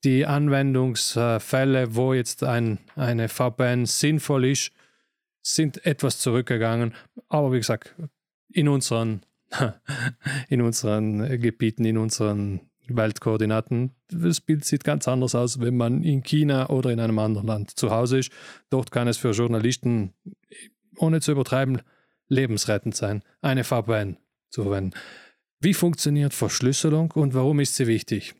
die 0.03 0.25
Anwendungsfälle, 0.25 1.95
wo 1.95 2.13
jetzt 2.13 2.43
ein, 2.43 2.79
eine 2.95 3.29
VPN 3.29 3.85
sinnvoll 3.85 4.45
ist, 4.45 4.71
sind 5.41 5.85
etwas 5.85 6.19
zurückgegangen. 6.19 6.93
Aber 7.29 7.51
wie 7.51 7.57
gesagt, 7.57 7.95
in 8.49 8.67
unseren, 8.67 9.25
in 10.49 10.61
unseren 10.61 11.39
Gebieten, 11.39 11.85
in 11.85 11.97
unseren 11.97 12.61
Weltkoordinaten, 12.87 13.91
das 14.09 14.41
Bild 14.41 14.65
sieht 14.65 14.83
ganz 14.83 15.07
anders 15.07 15.35
aus, 15.35 15.59
wenn 15.59 15.77
man 15.77 16.03
in 16.03 16.23
China 16.23 16.69
oder 16.69 16.91
in 16.91 16.99
einem 16.99 17.19
anderen 17.19 17.47
Land 17.47 17.71
zu 17.71 17.91
Hause 17.91 18.19
ist. 18.19 18.31
Dort 18.69 18.91
kann 18.91 19.07
es 19.07 19.17
für 19.17 19.31
Journalisten, 19.31 20.13
ohne 20.97 21.21
zu 21.21 21.31
übertreiben, 21.31 21.81
lebensrettend 22.27 22.95
sein, 22.95 23.23
eine 23.41 23.63
VPN 23.63 24.17
zu 24.49 24.63
verwenden. 24.63 24.91
Wie 25.59 25.73
funktioniert 25.73 26.33
Verschlüsselung 26.33 27.11
und 27.11 27.33
warum 27.33 27.59
ist 27.59 27.75
sie 27.75 27.87
wichtig? 27.87 28.35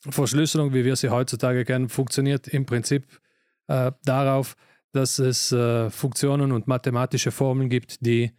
Verschlüsselung, 0.00 0.72
wie 0.72 0.84
wir 0.84 0.96
sie 0.96 1.10
heutzutage 1.10 1.64
kennen, 1.64 1.88
funktioniert 1.88 2.48
im 2.48 2.64
Prinzip 2.64 3.20
äh, 3.66 3.92
darauf, 4.04 4.56
dass 4.92 5.18
es 5.18 5.52
äh, 5.52 5.90
Funktionen 5.90 6.52
und 6.52 6.66
mathematische 6.66 7.30
Formeln 7.30 7.68
gibt, 7.68 8.04
die 8.06 8.32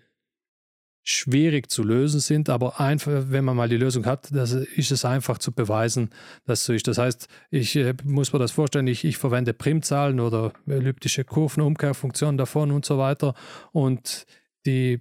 schwierig 1.09 1.71
zu 1.71 1.81
lösen 1.81 2.19
sind, 2.19 2.49
aber 2.49 2.79
einfach, 2.79 3.25
wenn 3.29 3.43
man 3.43 3.57
mal 3.57 3.67
die 3.67 3.77
Lösung 3.77 4.05
hat, 4.05 4.29
das 4.31 4.53
ist 4.53 4.91
es 4.91 5.05
einfach 5.05 5.39
zu 5.39 5.51
beweisen, 5.51 6.11
dass 6.45 6.65
so 6.65 6.73
ist. 6.73 6.87
Das 6.87 6.99
heißt, 6.99 7.27
ich 7.49 7.75
äh, 7.75 7.95
muss 8.03 8.31
mir 8.31 8.37
das 8.37 8.51
vorstellen, 8.51 8.85
ich, 8.85 9.03
ich 9.03 9.17
verwende 9.17 9.53
Primzahlen 9.53 10.19
oder 10.19 10.53
elliptische 10.67 11.23
Kurven, 11.23 11.61
Umkehrfunktionen 11.63 12.37
davon 12.37 12.71
und 12.71 12.85
so 12.85 12.99
weiter 12.99 13.33
und 13.71 14.27
die, 14.67 14.99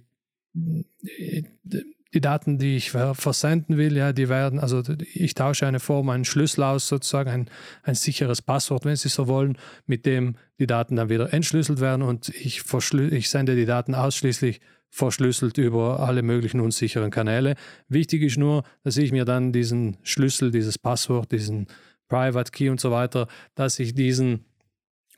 die 0.53 2.21
Daten, 2.21 2.57
die 2.57 2.77
ich 2.77 2.89
versenden 2.89 3.77
will, 3.77 3.95
ja, 3.95 4.11
die 4.11 4.29
werden, 4.29 4.59
also 4.59 4.81
ich 5.13 5.35
tausche 5.35 5.67
eine 5.67 5.79
Form, 5.79 6.09
einen 6.09 6.25
Schlüssel 6.25 6.63
aus, 6.63 6.87
sozusagen 6.87 7.29
ein, 7.29 7.49
ein 7.83 7.93
sicheres 7.93 8.41
Passwort, 8.41 8.83
wenn 8.83 8.95
Sie 8.95 9.09
so 9.09 9.27
wollen, 9.27 9.59
mit 9.85 10.07
dem 10.07 10.37
die 10.57 10.65
Daten 10.65 10.95
dann 10.95 11.09
wieder 11.09 11.31
entschlüsselt 11.33 11.81
werden 11.81 12.01
und 12.01 12.29
ich, 12.29 12.63
ich 13.11 13.29
sende 13.29 13.55
die 13.55 13.67
Daten 13.67 13.93
ausschließlich 13.93 14.59
verschlüsselt 14.89 15.57
über 15.57 15.99
alle 15.99 16.21
möglichen 16.21 16.59
unsicheren 16.59 17.11
Kanäle. 17.11 17.55
Wichtig 17.87 18.23
ist 18.23 18.37
nur, 18.37 18.63
dass 18.83 18.97
ich 18.97 19.11
mir 19.11 19.25
dann 19.25 19.51
diesen 19.51 19.97
Schlüssel, 20.03 20.51
dieses 20.51 20.77
Passwort, 20.77 21.31
diesen 21.31 21.67
Private 22.07 22.51
Key 22.51 22.69
und 22.69 22.79
so 22.79 22.91
weiter, 22.91 23.27
dass 23.55 23.79
ich 23.79 23.93
diesen 23.93 24.45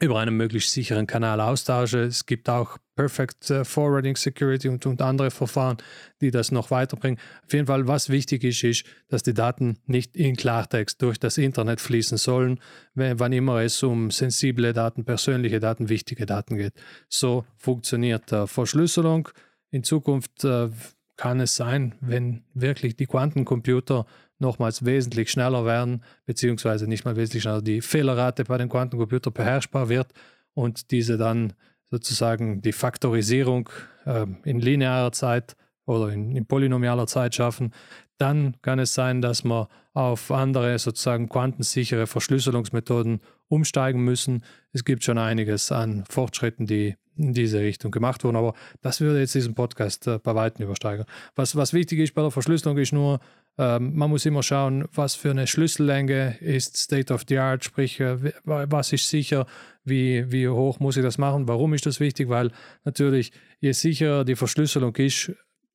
über 0.02 0.20
einen 0.20 0.36
möglichst 0.36 0.72
sicheren 0.72 1.06
Kanal 1.06 1.40
austausche. 1.40 2.00
Es 2.00 2.26
gibt 2.26 2.50
auch 2.50 2.78
Perfect 2.96 3.50
äh, 3.52 3.64
Forwarding 3.64 4.16
Security 4.16 4.68
und, 4.68 4.86
und, 4.86 5.02
andere 5.02 5.30
Verfahren, 5.32 5.78
die 6.22 6.32
das 6.32 6.52
noch 6.52 6.72
weiterbringen. 6.72 7.20
Auf 7.46 7.54
jeden 7.54 7.68
Fall, 7.68 7.88
was 7.88 8.10
wichtig 8.10 8.44
ist, 8.44 8.64
ist, 8.64 8.84
dass 9.10 9.24
die 9.24 9.34
Daten 9.34 9.78
nicht 9.86 10.16
in 10.16 10.36
Klartext 10.36 11.02
durch 11.02 11.20
das 11.20 11.38
Internet 11.38 11.82
fließen 11.82 12.18
sollen, 12.18 12.60
wenn, 12.96 13.20
wann 13.20 13.32
immer 13.32 13.62
es 13.62 13.82
um 13.84 14.10
sensible 14.12 14.74
Daten, 14.74 15.06
persönliche 15.06 15.60
Daten, 15.60 15.88
wichtige 15.88 16.26
Daten 16.26 16.58
geht. 16.58 16.74
So 17.08 17.46
funktioniert 17.58 18.32
äh, 18.32 18.48
Verschlüsselung. 18.48 19.30
In 19.72 19.84
Zukunft 19.84 20.44
äh, 20.44 20.70
kann 21.16 21.40
es 21.40 21.56
sein, 21.56 21.96
wenn 22.02 22.44
wirklich 22.54 22.96
die 22.96 23.06
Quantencomputer 23.06 24.06
nochmals 24.40 24.84
wesentlich 24.86 25.32
schneller 25.32 25.66
werden, 25.66 26.04
beziehungsweise 26.26 26.88
nicht 26.88 27.06
mal 27.06 27.16
wesentlich 27.16 27.44
schneller, 27.44 27.62
die 27.62 27.82
Fehlerrate 27.82 28.44
bei 28.44 28.58
den 28.58 28.70
Quantencomputern 28.70 29.32
beherrschbar 29.32 29.88
wird 29.88 30.08
und 30.54 30.92
diese 30.92 31.18
dann 31.18 31.54
sozusagen 31.90 32.62
die 32.62 32.72
Faktorisierung 32.72 33.70
äh, 34.06 34.26
in 34.44 34.60
linearer 34.60 35.12
Zeit 35.12 35.56
oder 35.86 36.10
in, 36.10 36.36
in, 36.36 36.46
polynomialer 36.46 37.08
Zeit 37.08 37.36
schaffen, 37.36 37.74
dann 38.18 38.56
kann 38.62 38.80
es 38.80 38.94
sein, 38.94 39.22
dass 39.22 39.44
wir 39.44 39.68
auf 39.94 40.32
andere 40.32 40.78
sozusagen 40.80 41.28
quantensichere 41.28 42.08
Verschlüsselungsmethoden 42.08 43.20
umsteigen 43.52 44.04
müssen. 44.04 44.44
Es 44.72 44.86
gibt 44.86 45.04
schon 45.04 45.18
einiges 45.18 45.72
an 45.72 46.06
Fortschritten, 46.10 46.66
die 46.66 46.96
in 47.18 47.34
diese 47.34 47.60
Richtung 47.60 47.92
gemacht 47.92 48.24
wurden, 48.24 48.38
aber 48.38 48.54
das 48.82 49.02
würde 49.02 49.20
jetzt 49.20 49.36
diesen 49.36 49.54
Podcast 49.54 50.08
äh, 50.08 50.18
bei 50.18 50.34
Weitem 50.34 50.64
übersteigen. 50.64 51.06
Was, 51.36 51.56
was 51.56 51.74
wichtig 51.74 52.00
ist 52.00 52.14
bei 52.14 52.22
der 52.22 52.32
Verschlüsselung 52.32 52.78
ist 52.78 52.94
nur, 52.94 53.20
ähm, 53.58 53.96
man 53.96 54.10
muss 54.10 54.26
immer 54.26 54.42
schauen, 54.42 54.86
was 54.94 55.16
für 55.16 55.32
eine 55.32 55.46
Schlüssellänge 55.46 56.38
ist 56.40 56.78
State 56.78 57.14
of 57.14 57.26
the 57.28 57.38
Art, 57.38 57.66
sprich, 57.66 58.00
äh, 58.00 58.34
was 58.46 58.94
ist 58.94 59.10
sicher, 59.10 59.46
wie, 59.84 60.32
wie 60.32 60.48
hoch 60.48 60.80
muss 60.80 60.96
ich 60.96 61.04
das 61.04 61.18
machen, 61.18 61.50
warum 61.50 61.74
ist 61.74 61.86
das 61.86 62.00
wichtig, 62.00 62.30
weil 62.30 62.52
natürlich, 62.86 63.34
je 63.60 63.74
sicherer 63.74 64.24
die 64.24 64.38
Verschlüsselung 64.38 64.96
ist, 64.96 65.34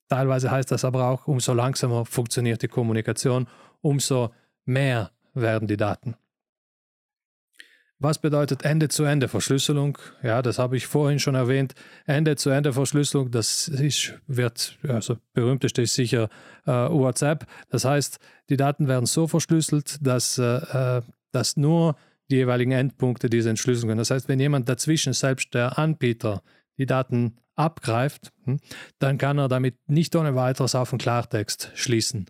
teilweise 0.08 0.50
heißt 0.50 0.72
das 0.72 0.86
aber 0.86 1.08
auch, 1.08 1.28
umso 1.28 1.52
langsamer 1.52 2.06
funktioniert 2.06 2.62
die 2.62 2.68
Kommunikation, 2.68 3.46
umso 3.82 4.30
mehr 4.64 5.10
werden 5.34 5.68
die 5.68 5.76
Daten. 5.76 6.16
Was 7.98 8.18
bedeutet 8.18 8.62
Ende-zu-Ende-Verschlüsselung? 8.62 9.96
Ja, 10.22 10.42
das 10.42 10.58
habe 10.58 10.76
ich 10.76 10.86
vorhin 10.86 11.18
schon 11.18 11.34
erwähnt. 11.34 11.74
Ende-zu-Ende-Verschlüsselung, 12.04 13.30
das 13.30 13.68
ist, 13.68 14.14
wird, 14.26 14.76
also 14.86 15.16
berühmteste 15.32 15.80
ist 15.80 15.94
sicher 15.94 16.28
äh, 16.66 16.72
WhatsApp. 16.72 17.46
Das 17.70 17.86
heißt, 17.86 18.18
die 18.50 18.58
Daten 18.58 18.86
werden 18.86 19.06
so 19.06 19.26
verschlüsselt, 19.26 19.96
dass, 20.06 20.36
äh, 20.36 20.98
äh, 20.98 21.02
dass 21.32 21.56
nur 21.56 21.96
die 22.30 22.36
jeweiligen 22.36 22.72
Endpunkte 22.72 23.30
diese 23.30 23.48
entschlüsseln 23.48 23.88
können. 23.88 23.98
Das 23.98 24.10
heißt, 24.10 24.28
wenn 24.28 24.40
jemand 24.40 24.68
dazwischen, 24.68 25.14
selbst 25.14 25.54
der 25.54 25.78
Anbieter, 25.78 26.42
die 26.76 26.86
Daten 26.86 27.38
abgreift, 27.54 28.30
hm, 28.44 28.60
dann 28.98 29.16
kann 29.16 29.38
er 29.38 29.48
damit 29.48 29.76
nicht 29.88 30.14
ohne 30.16 30.34
weiteres 30.34 30.74
auf 30.74 30.90
den 30.90 30.98
Klartext 30.98 31.70
schließen 31.74 32.26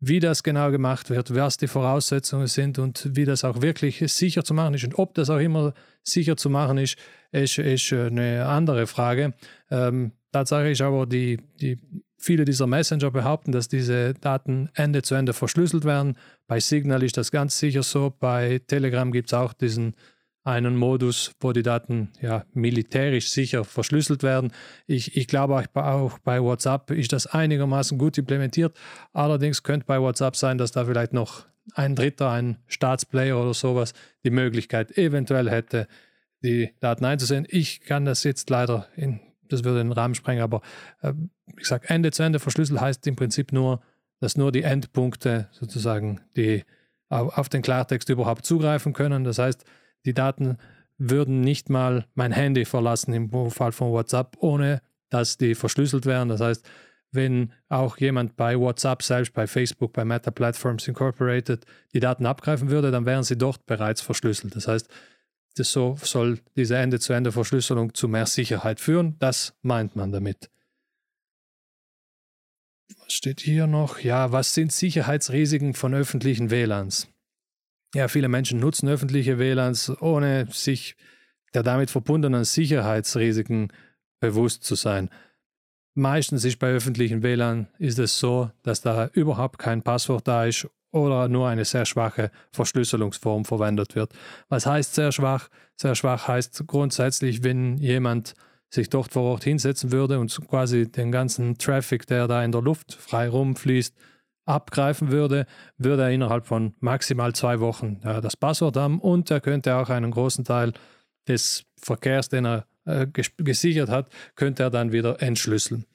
wie 0.00 0.18
das 0.18 0.42
genau 0.42 0.70
gemacht 0.70 1.10
wird, 1.10 1.34
was 1.34 1.58
die 1.58 1.68
Voraussetzungen 1.68 2.46
sind 2.46 2.78
und 2.78 3.10
wie 3.14 3.26
das 3.26 3.44
auch 3.44 3.60
wirklich 3.60 4.02
sicher 4.12 4.42
zu 4.42 4.54
machen 4.54 4.74
ist. 4.74 4.84
Und 4.84 4.98
ob 4.98 5.14
das 5.14 5.28
auch 5.28 5.38
immer 5.38 5.74
sicher 6.02 6.36
zu 6.36 6.48
machen 6.48 6.78
ist, 6.78 6.96
ist, 7.32 7.58
ist 7.58 7.92
eine 7.92 8.46
andere 8.46 8.86
Frage. 8.86 9.34
Ähm, 9.70 10.12
Tatsache 10.32 10.70
ist 10.70 10.80
aber, 10.80 11.06
die, 11.06 11.38
die, 11.60 11.78
viele 12.16 12.46
dieser 12.46 12.66
Messenger 12.66 13.10
behaupten, 13.10 13.52
dass 13.52 13.68
diese 13.68 14.14
Daten 14.14 14.70
Ende 14.74 15.02
zu 15.02 15.14
Ende 15.14 15.34
verschlüsselt 15.34 15.84
werden. 15.84 16.16
Bei 16.46 16.60
Signal 16.60 17.02
ist 17.02 17.18
das 17.18 17.30
ganz 17.30 17.58
sicher 17.58 17.82
so. 17.82 18.14
Bei 18.18 18.60
Telegram 18.66 19.12
gibt 19.12 19.28
es 19.28 19.34
auch 19.34 19.52
diesen 19.52 19.94
einen 20.42 20.76
Modus, 20.76 21.32
wo 21.40 21.52
die 21.52 21.62
Daten 21.62 22.10
ja 22.20 22.44
militärisch 22.52 23.28
sicher 23.30 23.64
verschlüsselt 23.64 24.22
werden. 24.22 24.52
Ich, 24.86 25.16
ich 25.16 25.26
glaube 25.26 25.62
auch 25.74 26.18
bei, 26.20 26.42
WhatsApp 26.42 26.90
ist 26.92 27.12
das 27.12 27.26
einigermaßen 27.26 27.98
gut 27.98 28.16
implementiert. 28.16 28.78
Allerdings 29.12 29.62
könnte 29.62 29.86
bei 29.86 30.00
WhatsApp 30.00 30.36
sein, 30.36 30.56
dass 30.56 30.72
da 30.72 30.86
vielleicht 30.86 31.12
noch 31.12 31.46
ein 31.74 31.94
Dritter, 31.94 32.30
ein 32.30 32.56
Staatsplayer 32.68 33.40
oder 33.40 33.54
sowas 33.54 33.92
die 34.24 34.30
Möglichkeit 34.30 34.96
eventuell 34.96 35.50
hätte, 35.50 35.86
die 36.42 36.70
Daten 36.80 37.04
einzusehen. 37.04 37.46
Ich 37.48 37.80
kann 37.80 38.06
das 38.06 38.24
jetzt 38.24 38.48
leider 38.48 38.88
in, 38.96 39.20
das 39.48 39.62
würde 39.62 39.78
den 39.78 39.92
Rahmen 39.92 40.14
sprengen, 40.14 40.42
aber 40.42 40.62
äh, 41.02 41.12
wie 41.46 41.56
gesagt, 41.56 41.90
Ende 41.90 42.12
zu 42.12 42.22
Ende 42.22 42.38
verschlüsselt 42.38 42.80
heißt 42.80 43.06
im 43.06 43.16
Prinzip 43.16 43.52
nur, 43.52 43.82
dass 44.20 44.36
nur 44.36 44.52
die 44.52 44.62
Endpunkte 44.62 45.48
sozusagen 45.52 46.20
die 46.36 46.64
auf 47.10 47.48
den 47.48 47.62
Klartext 47.62 48.08
überhaupt 48.08 48.46
zugreifen 48.46 48.92
können. 48.92 49.24
Das 49.24 49.38
heißt, 49.38 49.64
die 50.04 50.14
Daten 50.14 50.58
würden 50.98 51.40
nicht 51.40 51.70
mal 51.70 52.06
mein 52.14 52.32
Handy 52.32 52.64
verlassen 52.64 53.12
im 53.14 53.30
Fall 53.50 53.72
von 53.72 53.90
WhatsApp, 53.90 54.36
ohne 54.38 54.82
dass 55.08 55.38
die 55.38 55.54
verschlüsselt 55.54 56.06
wären. 56.06 56.28
Das 56.28 56.40
heißt, 56.40 56.68
wenn 57.12 57.52
auch 57.68 57.96
jemand 57.98 58.36
bei 58.36 58.58
WhatsApp 58.58 59.02
selbst, 59.02 59.32
bei 59.32 59.46
Facebook, 59.46 59.92
bei 59.92 60.04
Meta 60.04 60.30
Platforms 60.30 60.86
Incorporated 60.86 61.64
die 61.92 62.00
Daten 62.00 62.26
abgreifen 62.26 62.70
würde, 62.70 62.90
dann 62.90 63.06
wären 63.06 63.24
sie 63.24 63.36
dort 63.36 63.66
bereits 63.66 64.00
verschlüsselt. 64.00 64.54
Das 64.54 64.68
heißt, 64.68 64.88
das 65.56 65.72
so 65.72 65.98
soll 66.00 66.38
diese 66.54 66.76
Ende-zu-Ende-Verschlüsselung 66.76 67.94
zu 67.94 68.06
mehr 68.06 68.26
Sicherheit 68.26 68.78
führen. 68.78 69.16
Das 69.18 69.54
meint 69.62 69.96
man 69.96 70.12
damit. 70.12 70.50
Was 73.02 73.12
steht 73.12 73.40
hier 73.40 73.66
noch? 73.66 73.98
Ja, 73.98 74.30
was 74.30 74.54
sind 74.54 74.72
Sicherheitsrisiken 74.72 75.74
von 75.74 75.94
öffentlichen 75.94 76.50
WLANs? 76.50 77.08
Ja, 77.94 78.06
viele 78.06 78.28
Menschen 78.28 78.60
nutzen 78.60 78.88
öffentliche 78.88 79.38
WLANs, 79.38 79.90
ohne 80.00 80.46
sich 80.50 80.96
der 81.54 81.64
damit 81.64 81.90
verbundenen 81.90 82.44
Sicherheitsrisiken 82.44 83.72
bewusst 84.20 84.62
zu 84.62 84.76
sein. 84.76 85.10
Meistens 85.94 86.44
ist 86.44 86.60
bei 86.60 86.68
öffentlichen 86.70 87.22
WLAN 87.22 87.66
ist 87.78 87.98
es 87.98 88.18
so, 88.18 88.50
dass 88.62 88.80
da 88.80 89.08
überhaupt 89.12 89.58
kein 89.58 89.82
Passwort 89.82 90.28
da 90.28 90.44
ist 90.44 90.68
oder 90.92 91.28
nur 91.28 91.48
eine 91.48 91.64
sehr 91.64 91.84
schwache 91.84 92.30
Verschlüsselungsform 92.52 93.44
verwendet 93.44 93.96
wird. 93.96 94.12
Was 94.48 94.66
heißt 94.66 94.94
sehr 94.94 95.10
schwach? 95.10 95.48
Sehr 95.76 95.96
schwach 95.96 96.28
heißt 96.28 96.64
grundsätzlich, 96.66 97.42
wenn 97.42 97.76
jemand 97.78 98.34
sich 98.72 98.88
dort 98.88 99.12
vor 99.12 99.22
Ort 99.22 99.44
hinsetzen 99.44 99.90
würde 99.90 100.20
und 100.20 100.36
quasi 100.48 100.90
den 100.90 101.10
ganzen 101.10 101.58
Traffic, 101.58 102.06
der 102.06 102.28
da 102.28 102.44
in 102.44 102.52
der 102.52 102.62
Luft 102.62 102.94
frei 102.94 103.28
rumfließt, 103.28 103.96
abgreifen 104.50 105.10
würde, 105.10 105.46
würde 105.78 106.04
er 106.04 106.10
innerhalb 106.10 106.46
von 106.46 106.74
maximal 106.80 107.34
zwei 107.34 107.60
Wochen 107.60 108.00
äh, 108.02 108.20
das 108.20 108.36
Passwort 108.36 108.76
haben 108.76 109.00
und 109.00 109.30
er 109.30 109.40
könnte 109.40 109.76
auch 109.76 109.90
einen 109.90 110.10
großen 110.10 110.44
Teil 110.44 110.72
des 111.28 111.64
Verkehrs, 111.76 112.28
den 112.28 112.46
er 112.46 112.66
äh, 112.84 113.06
gesichert 113.36 113.88
hat, 113.88 114.10
könnte 114.34 114.62
er 114.62 114.70
dann 114.70 114.92
wieder 114.92 115.22
entschlüsseln. 115.22 115.86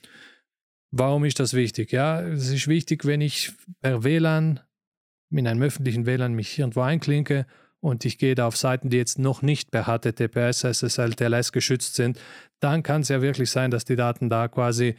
Warum 0.92 1.26
ist 1.26 1.40
das 1.40 1.54
wichtig? 1.54 1.92
Ja, 1.92 2.22
es 2.22 2.50
ist 2.50 2.68
wichtig, 2.68 3.06
wenn 3.06 3.22
ich 3.22 3.52
per 3.82 4.04
WLAN 4.04 4.62
in 5.32 5.48
einem 5.48 5.62
öffentlichen 5.62 6.06
WLAN 6.06 6.34
mich 6.34 6.58
irgendwo 6.58 6.82
einklinke 6.82 7.46
und 7.82 8.06
ich 8.06 8.18
gehe 8.18 8.36
da 8.36 8.48
auf 8.48 8.56
Seiten, 8.56 8.90
die 8.90 8.98
jetzt 8.98 9.20
noch 9.20 9.42
nicht 9.42 9.72
per 9.72 9.84
HTTPS, 9.84 10.64
SSL, 10.64 11.14
TLS 11.14 11.52
geschützt 11.52 11.96
sind, 11.96 12.20
dann 12.60 12.82
kann 12.84 13.02
es 13.02 13.10
ja 13.10 13.22
wirklich 13.22 13.52
sein, 13.52 13.72
dass 13.72 13.84
die 13.84 13.96
Daten 13.96 14.30
da 14.30 14.48
quasi 14.48 14.96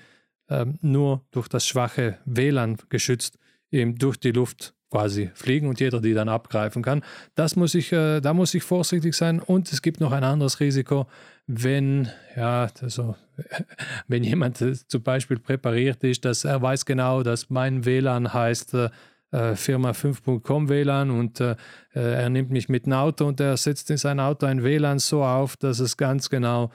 ähm, 0.49 0.79
nur 0.83 1.25
durch 1.31 1.49
das 1.49 1.67
schwache 1.67 2.19
WLAN 2.27 2.77
geschützt 2.89 3.39
eben 3.71 3.97
durch 3.97 4.17
die 4.17 4.33
Luft 4.33 4.75
quasi 4.91 5.31
fliegen 5.35 5.69
und 5.69 5.81
jeder 5.81 6.01
die 6.01 6.15
dann 6.15 6.29
abgreifen 6.29 6.83
kann. 6.83 7.03
Das 7.35 7.57
muss 7.57 7.75
ich, 7.75 7.93
äh, 7.93 8.21
da 8.21 8.33
muss 8.33 8.55
ich 8.55 8.63
vorsichtig 8.63 9.15
sein 9.15 9.41
und 9.41 9.73
es 9.73 9.83
gibt 9.83 10.01
noch 10.01 10.13
ein 10.13 10.25
anderes 10.25 10.61
Risiko, 10.61 11.07
wenn, 11.47 12.09
ja, 12.37 12.69
also, 12.81 13.17
wenn 14.09 14.25
jemand 14.25 14.61
äh, 14.61 14.75
zum 14.87 15.03
Beispiel 15.03 15.39
präpariert 15.39 16.03
ist, 16.05 16.25
dass 16.25 16.45
er 16.45 16.63
weiß 16.63 16.85
genau, 16.87 17.23
dass 17.23 17.51
mein 17.51 17.85
WLAN 17.85 18.33
heißt 18.33 18.75
äh, 18.75 18.91
äh 19.33 19.57
Firma 19.57 19.91
5.com 19.91 20.69
WLAN 20.69 21.11
und 21.11 21.41
äh, 21.41 21.57
er 21.93 22.31
nimmt 22.31 22.51
mich 22.51 22.69
mit 22.69 22.87
einem 22.87 22.95
Auto 22.95 23.27
und 23.27 23.41
er 23.41 23.57
setzt 23.57 23.91
in 23.91 23.97
sein 23.97 24.21
Auto 24.21 24.47
ein 24.47 24.63
WLAN 24.63 24.99
so 24.99 25.25
auf, 25.25 25.57
dass 25.57 25.81
es 25.81 25.97
ganz 25.97 26.31
genau 26.31 26.71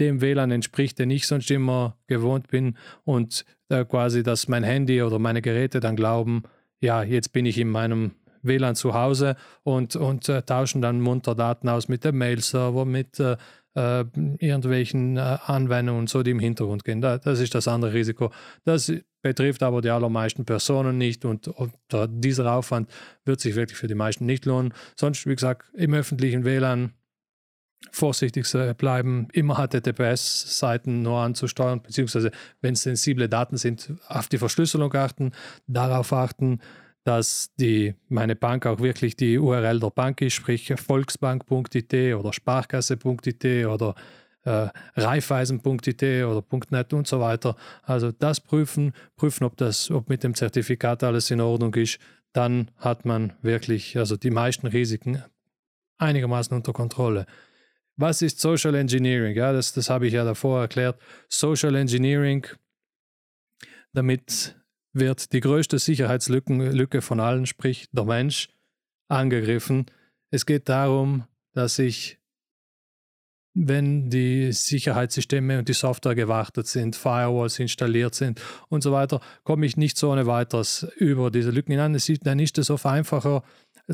dem 0.00 0.20
WLAN 0.20 0.50
entspricht, 0.50 0.98
den 0.98 1.10
ich 1.10 1.26
sonst 1.26 1.50
immer 1.50 1.96
gewohnt 2.06 2.48
bin 2.48 2.76
und 3.04 3.44
äh, 3.68 3.84
quasi, 3.84 4.22
dass 4.22 4.48
mein 4.48 4.64
Handy 4.64 5.02
oder 5.02 5.18
meine 5.18 5.42
Geräte 5.42 5.80
dann 5.80 5.96
glauben, 5.96 6.42
ja, 6.80 7.02
jetzt 7.02 7.32
bin 7.32 7.46
ich 7.46 7.58
in 7.58 7.68
meinem 7.68 8.12
WLAN 8.42 8.76
zu 8.76 8.94
Hause 8.94 9.36
und, 9.62 9.96
und 9.96 10.28
äh, 10.28 10.42
tauschen 10.42 10.82
dann 10.82 11.00
munter 11.00 11.34
Daten 11.34 11.68
aus 11.68 11.88
mit 11.88 12.04
dem 12.04 12.18
Mail-Server, 12.18 12.84
mit 12.84 13.18
äh, 13.18 13.36
äh 13.74 14.04
irgendwelchen 14.38 15.16
äh, 15.16 15.38
Anwendungen 15.46 16.00
und 16.00 16.10
so, 16.10 16.22
die 16.22 16.30
im 16.30 16.38
Hintergrund 16.38 16.84
gehen. 16.84 17.00
Da, 17.00 17.18
das 17.18 17.40
ist 17.40 17.54
das 17.54 17.66
andere 17.66 17.92
Risiko. 17.92 18.30
Das 18.64 18.92
betrifft 19.22 19.62
aber 19.62 19.80
die 19.80 19.90
allermeisten 19.90 20.44
Personen 20.44 20.98
nicht 20.98 21.24
und, 21.24 21.48
und 21.48 21.72
dieser 22.08 22.52
Aufwand 22.52 22.88
wird 23.24 23.40
sich 23.40 23.56
wirklich 23.56 23.78
für 23.78 23.88
die 23.88 23.94
meisten 23.94 24.24
nicht 24.26 24.44
lohnen. 24.44 24.72
Sonst, 24.94 25.26
wie 25.26 25.34
gesagt, 25.34 25.66
im 25.74 25.94
öffentlichen 25.94 26.44
WLAN 26.44 26.92
vorsichtig 27.90 28.46
bleiben, 28.76 29.28
immer 29.32 29.56
HTTPS-Seiten 29.56 31.02
nur 31.02 31.18
anzusteuern, 31.18 31.82
beziehungsweise 31.82 32.30
wenn 32.60 32.74
es 32.74 32.82
sensible 32.82 33.28
Daten 33.28 33.56
sind, 33.56 33.92
auf 34.08 34.28
die 34.28 34.38
Verschlüsselung 34.38 34.92
achten, 34.94 35.32
darauf 35.66 36.12
achten, 36.12 36.60
dass 37.04 37.54
die, 37.60 37.94
meine 38.08 38.34
Bank 38.34 38.66
auch 38.66 38.80
wirklich 38.80 39.16
die 39.16 39.38
URL 39.38 39.78
der 39.78 39.90
Bank 39.90 40.20
ist, 40.20 40.34
sprich 40.34 40.72
volksbank.it 40.74 41.94
oder 42.14 42.32
sparkasse.it 42.32 43.66
oder 43.66 43.94
äh, 44.42 44.68
Raiffeisen.it 44.96 46.02
oder 46.02 46.44
.net 46.70 46.92
und 46.92 47.06
so 47.06 47.20
weiter. 47.20 47.54
Also 47.82 48.10
das 48.10 48.40
prüfen, 48.40 48.92
prüfen, 49.14 49.44
ob 49.44 49.56
das, 49.56 49.90
ob 49.90 50.08
mit 50.08 50.24
dem 50.24 50.34
Zertifikat 50.34 51.04
alles 51.04 51.30
in 51.30 51.40
Ordnung 51.40 51.74
ist. 51.74 51.98
Dann 52.32 52.70
hat 52.76 53.04
man 53.04 53.34
wirklich 53.40 53.96
also 53.96 54.16
die 54.16 54.30
meisten 54.30 54.66
Risiken 54.66 55.22
einigermaßen 55.98 56.56
unter 56.56 56.72
Kontrolle. 56.72 57.26
Was 57.98 58.20
ist 58.20 58.40
Social 58.40 58.74
Engineering? 58.74 59.34
Ja, 59.34 59.52
das, 59.52 59.72
das 59.72 59.88
habe 59.88 60.06
ich 60.06 60.12
ja 60.12 60.24
davor 60.24 60.60
erklärt. 60.60 61.00
Social 61.28 61.74
Engineering, 61.74 62.46
damit 63.92 64.54
wird 64.92 65.32
die 65.32 65.40
größte 65.40 65.78
Sicherheitslücke 65.78 67.00
von 67.00 67.20
allen, 67.20 67.46
sprich 67.46 67.88
der 67.92 68.04
Mensch, 68.04 68.48
angegriffen. 69.08 69.86
Es 70.30 70.44
geht 70.44 70.68
darum, 70.68 71.24
dass 71.52 71.78
ich, 71.78 72.18
wenn 73.54 74.10
die 74.10 74.52
Sicherheitssysteme 74.52 75.58
und 75.58 75.68
die 75.68 75.74
Software 75.74 76.14
gewartet 76.14 76.66
sind, 76.66 76.96
Firewalls 76.96 77.58
installiert 77.58 78.14
sind 78.14 78.42
und 78.68 78.82
so 78.82 78.92
weiter, 78.92 79.20
komme 79.44 79.64
ich 79.64 79.78
nicht 79.78 79.96
so 79.96 80.10
ohne 80.10 80.26
weiteres 80.26 80.86
über 80.96 81.30
diese 81.30 81.50
Lücken 81.50 81.72
hinein. 81.72 81.96
Dann 82.22 82.38
ist 82.38 82.58
es 82.58 82.68
oft 82.68 82.84
einfacher, 82.84 83.42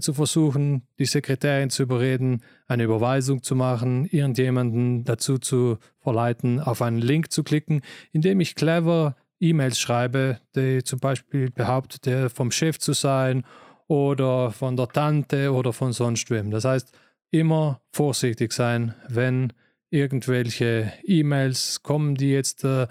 zu 0.00 0.14
versuchen, 0.14 0.86
die 0.98 1.04
Sekretärin 1.04 1.70
zu 1.70 1.82
überreden, 1.82 2.42
eine 2.66 2.84
Überweisung 2.84 3.42
zu 3.42 3.54
machen, 3.54 4.06
irgendjemanden 4.06 5.04
dazu 5.04 5.38
zu 5.38 5.78
verleiten, 6.00 6.60
auf 6.60 6.80
einen 6.80 6.98
Link 6.98 7.30
zu 7.30 7.42
klicken, 7.44 7.82
indem 8.12 8.40
ich 8.40 8.54
clever 8.54 9.16
E-Mails 9.40 9.78
schreibe, 9.78 10.38
die 10.54 10.82
zum 10.84 11.00
Beispiel 11.00 11.50
behauptet, 11.50 12.32
vom 12.32 12.50
Chef 12.50 12.78
zu 12.78 12.92
sein 12.92 13.44
oder 13.88 14.50
von 14.52 14.76
der 14.76 14.88
Tante 14.88 15.52
oder 15.52 15.72
von 15.72 15.92
sonst 15.92 16.30
wem. 16.30 16.50
Das 16.50 16.64
heißt, 16.64 16.96
immer 17.30 17.80
vorsichtig 17.90 18.52
sein, 18.52 18.94
wenn 19.08 19.52
irgendwelche 19.90 20.92
E-Mails 21.04 21.82
kommen, 21.82 22.14
die 22.14 22.30
jetzt 22.30 22.64
äh, 22.64 22.86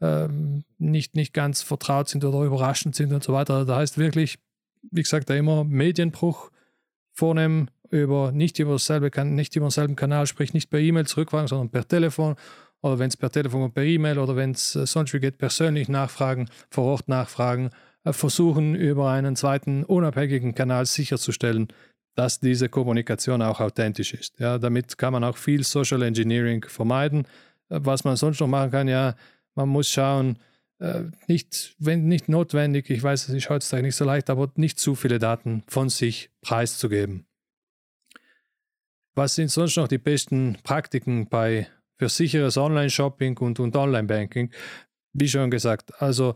äh, 0.00 0.28
nicht, 0.78 1.14
nicht 1.14 1.34
ganz 1.34 1.62
vertraut 1.62 2.08
sind 2.08 2.24
oder 2.24 2.44
überraschend 2.44 2.94
sind 2.94 3.12
und 3.12 3.22
so 3.22 3.32
weiter. 3.32 3.64
Da 3.64 3.76
heißt 3.76 3.98
wirklich 3.98 4.38
wie 4.90 5.02
gesagt, 5.02 5.30
da 5.30 5.34
immer 5.34 5.64
Medienbruch 5.64 6.50
vornehmen, 7.12 7.70
über, 7.90 8.32
nicht, 8.32 8.58
über 8.58 8.72
dasselbe, 8.72 9.10
nicht 9.24 9.56
über 9.56 9.66
denselben 9.66 9.96
Kanal, 9.96 10.26
sprich 10.26 10.52
nicht 10.52 10.70
per 10.70 10.80
E-Mail 10.80 11.06
zurückfragen, 11.06 11.48
sondern 11.48 11.70
per 11.70 11.86
Telefon 11.86 12.36
oder 12.82 12.98
wenn 12.98 13.08
es 13.08 13.16
per 13.16 13.30
Telefon 13.30 13.62
und 13.62 13.74
per 13.74 13.84
E-Mail 13.84 14.18
oder 14.18 14.36
wenn 14.36 14.52
es 14.52 14.74
äh, 14.76 14.86
sonst 14.86 15.12
wie 15.12 15.20
geht, 15.20 15.38
persönlich 15.38 15.88
nachfragen, 15.88 16.48
vor 16.70 16.84
Ort 16.84 17.08
nachfragen, 17.08 17.70
äh, 18.04 18.12
versuchen 18.12 18.74
über 18.74 19.10
einen 19.10 19.36
zweiten 19.36 19.84
unabhängigen 19.84 20.54
Kanal 20.54 20.86
sicherzustellen, 20.86 21.68
dass 22.14 22.40
diese 22.40 22.68
Kommunikation 22.68 23.42
auch 23.42 23.60
authentisch 23.60 24.14
ist. 24.14 24.38
Ja, 24.38 24.58
damit 24.58 24.98
kann 24.98 25.12
man 25.12 25.24
auch 25.24 25.36
viel 25.36 25.64
Social 25.64 26.02
Engineering 26.02 26.64
vermeiden. 26.68 27.26
Äh, 27.68 27.80
was 27.82 28.04
man 28.04 28.16
sonst 28.16 28.40
noch 28.40 28.48
machen 28.48 28.70
kann, 28.70 28.88
ja, 28.88 29.14
man 29.54 29.68
muss 29.68 29.88
schauen, 29.88 30.38
äh, 30.78 31.04
nicht, 31.26 31.74
wenn, 31.78 32.06
nicht 32.06 32.28
notwendig, 32.28 32.90
ich 32.90 33.02
weiß, 33.02 33.28
es 33.28 33.34
ist 33.34 33.48
heutzutage 33.48 33.82
nicht 33.82 33.96
so 33.96 34.04
leicht, 34.04 34.28
aber 34.30 34.50
nicht 34.56 34.78
zu 34.78 34.94
viele 34.94 35.18
Daten 35.18 35.62
von 35.68 35.88
sich 35.88 36.30
preiszugeben. 36.42 37.26
Was 39.14 39.34
sind 39.34 39.50
sonst 39.50 39.76
noch 39.76 39.88
die 39.88 39.98
besten 39.98 40.58
Praktiken 40.62 41.28
bei 41.28 41.68
für 41.98 42.10
sicheres 42.10 42.58
Online-Shopping 42.58 43.38
und, 43.38 43.58
und 43.58 43.74
Online-Banking? 43.74 44.50
Wie 45.14 45.28
schon 45.28 45.50
gesagt, 45.50 46.02
also 46.02 46.34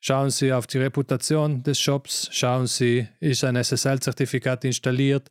schauen 0.00 0.30
Sie 0.30 0.52
auf 0.54 0.66
die 0.66 0.78
Reputation 0.78 1.62
des 1.62 1.78
Shops, 1.78 2.30
schauen 2.32 2.66
Sie, 2.66 3.06
ist 3.20 3.44
ein 3.44 3.56
SSL-Zertifikat 3.56 4.64
installiert, 4.64 5.28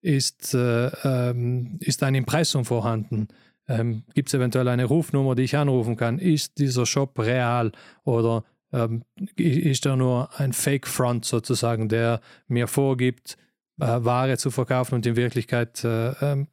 ist, 0.00 0.54
äh, 0.54 0.86
ähm, 1.02 1.78
ist 1.80 2.04
ein 2.04 2.14
Impressum 2.14 2.64
vorhanden, 2.64 3.26
ähm, 3.68 4.02
Gibt 4.14 4.28
es 4.28 4.34
eventuell 4.34 4.66
eine 4.68 4.86
Rufnummer, 4.86 5.34
die 5.34 5.42
ich 5.42 5.56
anrufen 5.56 5.96
kann? 5.96 6.18
Ist 6.18 6.58
dieser 6.58 6.86
Shop 6.86 7.18
real 7.18 7.72
oder 8.04 8.44
ähm, 8.72 9.04
ist 9.36 9.86
er 9.86 9.96
nur 9.96 10.30
ein 10.38 10.52
Fake-Front 10.52 11.24
sozusagen, 11.24 11.88
der 11.88 12.20
mir 12.48 12.66
vorgibt, 12.66 13.36
äh, 13.80 13.86
Ware 13.86 14.38
zu 14.38 14.50
verkaufen 14.50 14.96
und 14.96 15.06
in 15.06 15.16
Wirklichkeit 15.16 15.84
äh, 15.84 16.10
äh, 16.10 16.46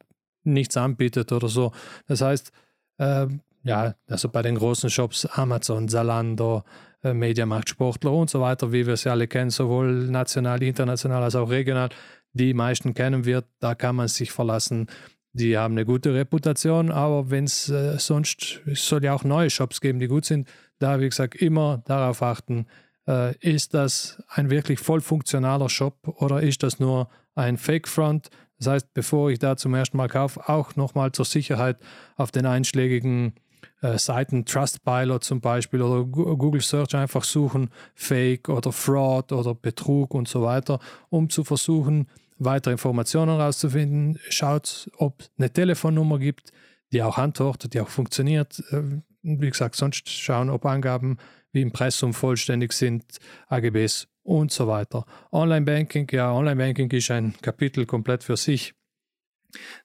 nichts 0.44 0.76
anbietet 0.76 1.32
oder 1.32 1.48
so? 1.48 1.72
Das 2.06 2.20
heißt, 2.20 2.52
ähm, 2.98 3.40
ja, 3.62 3.94
also 4.08 4.28
bei 4.28 4.42
den 4.42 4.56
großen 4.56 4.90
Shops 4.90 5.26
Amazon, 5.26 5.88
Zalando, 5.88 6.64
äh, 7.02 7.14
Mediamarkt, 7.14 7.70
Sportler 7.70 8.12
und 8.12 8.30
so 8.30 8.40
weiter, 8.40 8.72
wie 8.72 8.86
wir 8.86 8.96
sie 8.96 9.10
alle 9.10 9.26
kennen, 9.26 9.50
sowohl 9.50 10.06
national, 10.06 10.62
international 10.62 11.22
als 11.22 11.34
auch 11.34 11.50
regional, 11.50 11.88
die 12.32 12.52
meisten 12.52 12.92
kennen 12.92 13.24
wir, 13.24 13.44
da 13.60 13.74
kann 13.74 13.96
man 13.96 14.08
sich 14.08 14.30
verlassen 14.30 14.88
die 15.36 15.58
haben 15.58 15.74
eine 15.74 15.84
gute 15.84 16.14
Reputation, 16.14 16.90
aber 16.90 17.30
wenn 17.30 17.44
es 17.44 17.68
äh, 17.68 17.98
sonst, 17.98 18.60
es 18.66 18.86
soll 18.86 19.04
ja 19.04 19.14
auch 19.14 19.24
neue 19.24 19.50
Shops 19.50 19.80
geben, 19.80 19.98
die 19.98 20.08
gut 20.08 20.24
sind, 20.24 20.48
da, 20.78 21.00
wie 21.00 21.08
gesagt, 21.08 21.36
immer 21.36 21.82
darauf 21.86 22.22
achten, 22.22 22.66
äh, 23.06 23.36
ist 23.38 23.74
das 23.74 24.22
ein 24.28 24.50
wirklich 24.50 24.80
voll 24.80 25.00
funktionaler 25.00 25.68
Shop 25.68 25.96
oder 26.04 26.42
ist 26.42 26.62
das 26.62 26.80
nur 26.80 27.08
ein 27.34 27.58
Fake-Front? 27.58 28.30
Das 28.58 28.68
heißt, 28.68 28.94
bevor 28.94 29.30
ich 29.30 29.38
da 29.38 29.56
zum 29.56 29.74
ersten 29.74 29.98
Mal 29.98 30.08
kaufe, 30.08 30.48
auch 30.48 30.76
nochmal 30.76 31.12
zur 31.12 31.26
Sicherheit 31.26 31.76
auf 32.16 32.30
den 32.30 32.46
einschlägigen 32.46 33.34
äh, 33.82 33.98
Seiten, 33.98 34.46
Trustpilot 34.46 35.22
zum 35.22 35.40
Beispiel 35.40 35.82
oder 35.82 36.04
Google 36.04 36.62
Search 36.62 36.94
einfach 36.96 37.24
suchen, 37.24 37.70
Fake 37.94 38.48
oder 38.48 38.72
Fraud 38.72 39.32
oder 39.32 39.54
Betrug 39.54 40.14
und 40.14 40.28
so 40.28 40.42
weiter, 40.42 40.78
um 41.10 41.28
zu 41.28 41.44
versuchen, 41.44 42.08
weitere 42.38 42.72
Informationen 42.72 43.36
herauszufinden. 43.36 44.18
Schaut, 44.28 44.90
ob 44.96 45.20
es 45.20 45.30
eine 45.38 45.52
Telefonnummer 45.52 46.18
gibt, 46.18 46.52
die 46.92 47.02
auch 47.02 47.18
antwortet, 47.18 47.74
die 47.74 47.80
auch 47.80 47.88
funktioniert. 47.88 48.62
Äh, 48.70 49.00
wie 49.22 49.50
gesagt, 49.50 49.76
sonst 49.76 50.08
schauen, 50.08 50.50
ob 50.50 50.64
Angaben 50.66 51.18
wie 51.52 51.62
Impressum 51.62 52.14
vollständig 52.14 52.72
sind, 52.72 53.04
AGBs 53.48 54.08
und 54.22 54.52
so 54.52 54.68
weiter. 54.68 55.04
Online-Banking, 55.32 56.08
ja, 56.12 56.32
Online-Banking 56.32 56.90
ist 56.90 57.10
ein 57.10 57.34
Kapitel 57.40 57.86
komplett 57.86 58.22
für 58.22 58.36
sich. 58.36 58.74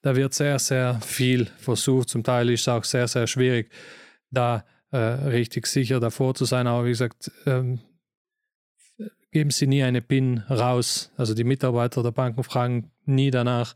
Da 0.01 0.15
wird 0.15 0.33
sehr, 0.33 0.59
sehr 0.59 0.99
viel 1.01 1.45
versucht. 1.45 2.09
Zum 2.09 2.23
Teil 2.23 2.49
ist 2.49 2.61
es 2.61 2.67
auch 2.67 2.83
sehr, 2.83 3.07
sehr 3.07 3.27
schwierig, 3.27 3.71
da 4.31 4.65
äh, 4.91 4.97
richtig 4.97 5.67
sicher 5.67 5.99
davor 5.99 6.35
zu 6.35 6.45
sein. 6.45 6.67
Aber 6.67 6.85
wie 6.85 6.89
gesagt, 6.89 7.31
ähm, 7.45 7.79
geben 9.31 9.49
Sie 9.49 9.67
nie 9.67 9.83
eine 9.83 10.01
PIN 10.01 10.39
raus. 10.49 11.11
Also 11.17 11.33
die 11.33 11.43
Mitarbeiter 11.43 12.03
der 12.03 12.11
Banken 12.11 12.43
fragen 12.43 12.91
nie 13.05 13.31
danach. 13.31 13.75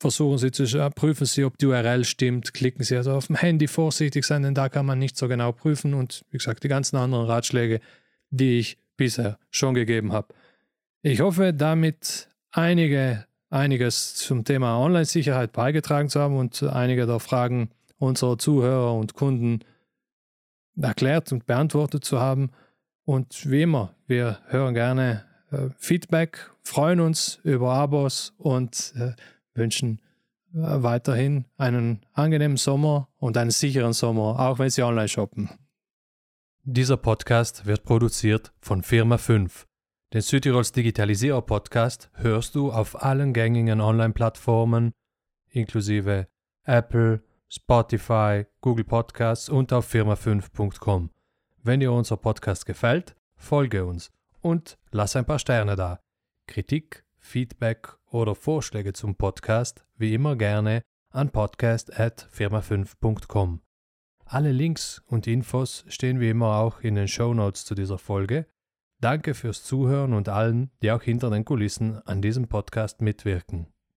Versuchen 0.00 0.38
Sie 0.38 0.50
zu 0.50 0.64
prüfen 0.94 1.26
Sie, 1.26 1.44
ob 1.44 1.56
die 1.58 1.66
URL 1.66 2.04
stimmt. 2.04 2.52
Klicken 2.52 2.84
Sie 2.84 2.96
also 2.96 3.12
auf 3.12 3.28
dem 3.28 3.36
Handy 3.36 3.68
vorsichtig 3.68 4.24
sein, 4.24 4.42
denn 4.42 4.54
da 4.54 4.68
kann 4.68 4.86
man 4.86 4.98
nicht 4.98 5.16
so 5.16 5.28
genau 5.28 5.52
prüfen. 5.52 5.94
Und 5.94 6.24
wie 6.30 6.38
gesagt, 6.38 6.64
die 6.64 6.68
ganzen 6.68 6.96
anderen 6.96 7.26
Ratschläge, 7.26 7.80
die 8.30 8.58
ich 8.58 8.78
bisher 8.96 9.38
schon 9.50 9.74
gegeben 9.74 10.12
habe. 10.12 10.34
Ich 11.02 11.20
hoffe, 11.20 11.52
damit 11.52 12.28
einige, 12.50 13.26
einiges 13.50 14.14
zum 14.14 14.44
Thema 14.44 14.78
Online-Sicherheit 14.78 15.52
beigetragen 15.52 16.08
zu 16.08 16.20
haben 16.20 16.36
und 16.36 16.62
einige 16.62 17.06
der 17.06 17.20
Fragen 17.20 17.70
unserer 17.98 18.38
Zuhörer 18.38 18.94
und 18.94 19.14
Kunden 19.14 19.60
erklärt 20.80 21.32
und 21.32 21.46
beantwortet 21.46 22.04
zu 22.04 22.20
haben. 22.20 22.50
Und 23.04 23.50
wie 23.50 23.62
immer, 23.62 23.94
wir 24.06 24.38
hören 24.46 24.74
gerne 24.74 25.24
äh, 25.50 25.68
Feedback, 25.76 26.50
freuen 26.62 27.00
uns 27.00 27.40
über 27.44 27.72
Abos 27.72 28.32
und 28.38 28.94
äh, 28.96 29.12
wünschen 29.54 30.00
äh, 30.54 30.58
weiterhin 30.58 31.44
einen 31.56 32.04
angenehmen 32.12 32.56
Sommer 32.56 33.08
und 33.18 33.36
einen 33.36 33.50
sicheren 33.50 33.92
Sommer, 33.92 34.40
auch 34.40 34.58
wenn 34.58 34.70
Sie 34.70 34.82
online 34.82 35.08
shoppen. 35.08 35.50
Dieser 36.62 36.96
Podcast 36.96 37.66
wird 37.66 37.84
produziert 37.84 38.52
von 38.60 38.82
Firma 38.82 39.18
5. 39.18 39.66
Den 40.14 40.22
Südtirols 40.22 40.72
Digitalisierer 40.72 41.42
Podcast 41.42 42.10
hörst 42.14 42.54
du 42.54 42.72
auf 42.72 43.02
allen 43.02 43.34
gängigen 43.34 43.80
Online-Plattformen 43.80 44.92
inklusive 45.54 46.26
Apple, 46.64 47.22
Spotify, 47.48 48.46
Google 48.60 48.84
Podcasts 48.84 49.48
und 49.48 49.72
auf 49.72 49.92
firma5.com. 49.92 51.13
Wenn 51.66 51.80
dir 51.80 51.92
unser 51.92 52.18
Podcast 52.18 52.66
gefällt, 52.66 53.16
folge 53.36 53.86
uns 53.86 54.10
und 54.42 54.76
lass 54.90 55.16
ein 55.16 55.24
paar 55.24 55.38
Sterne 55.38 55.76
da. 55.76 55.98
Kritik, 56.46 57.06
Feedback 57.18 57.96
oder 58.10 58.34
Vorschläge 58.34 58.92
zum 58.92 59.14
Podcast 59.14 59.86
wie 59.96 60.12
immer 60.12 60.36
gerne 60.36 60.82
an 61.10 61.30
podcast@firma5.com. 61.30 63.62
Alle 64.26 64.52
Links 64.52 65.02
und 65.06 65.26
Infos 65.26 65.86
stehen 65.88 66.20
wie 66.20 66.28
immer 66.28 66.58
auch 66.58 66.80
in 66.80 66.96
den 66.96 67.08
Show 67.08 67.32
Notes 67.32 67.64
zu 67.64 67.74
dieser 67.74 67.96
Folge. 67.96 68.46
Danke 69.00 69.32
fürs 69.32 69.64
Zuhören 69.64 70.12
und 70.12 70.28
allen, 70.28 70.70
die 70.82 70.92
auch 70.92 71.02
hinter 71.02 71.30
den 71.30 71.46
Kulissen 71.46 71.96
an 72.06 72.20
diesem 72.20 72.46
Podcast 72.46 73.00
mitwirken. 73.00 73.73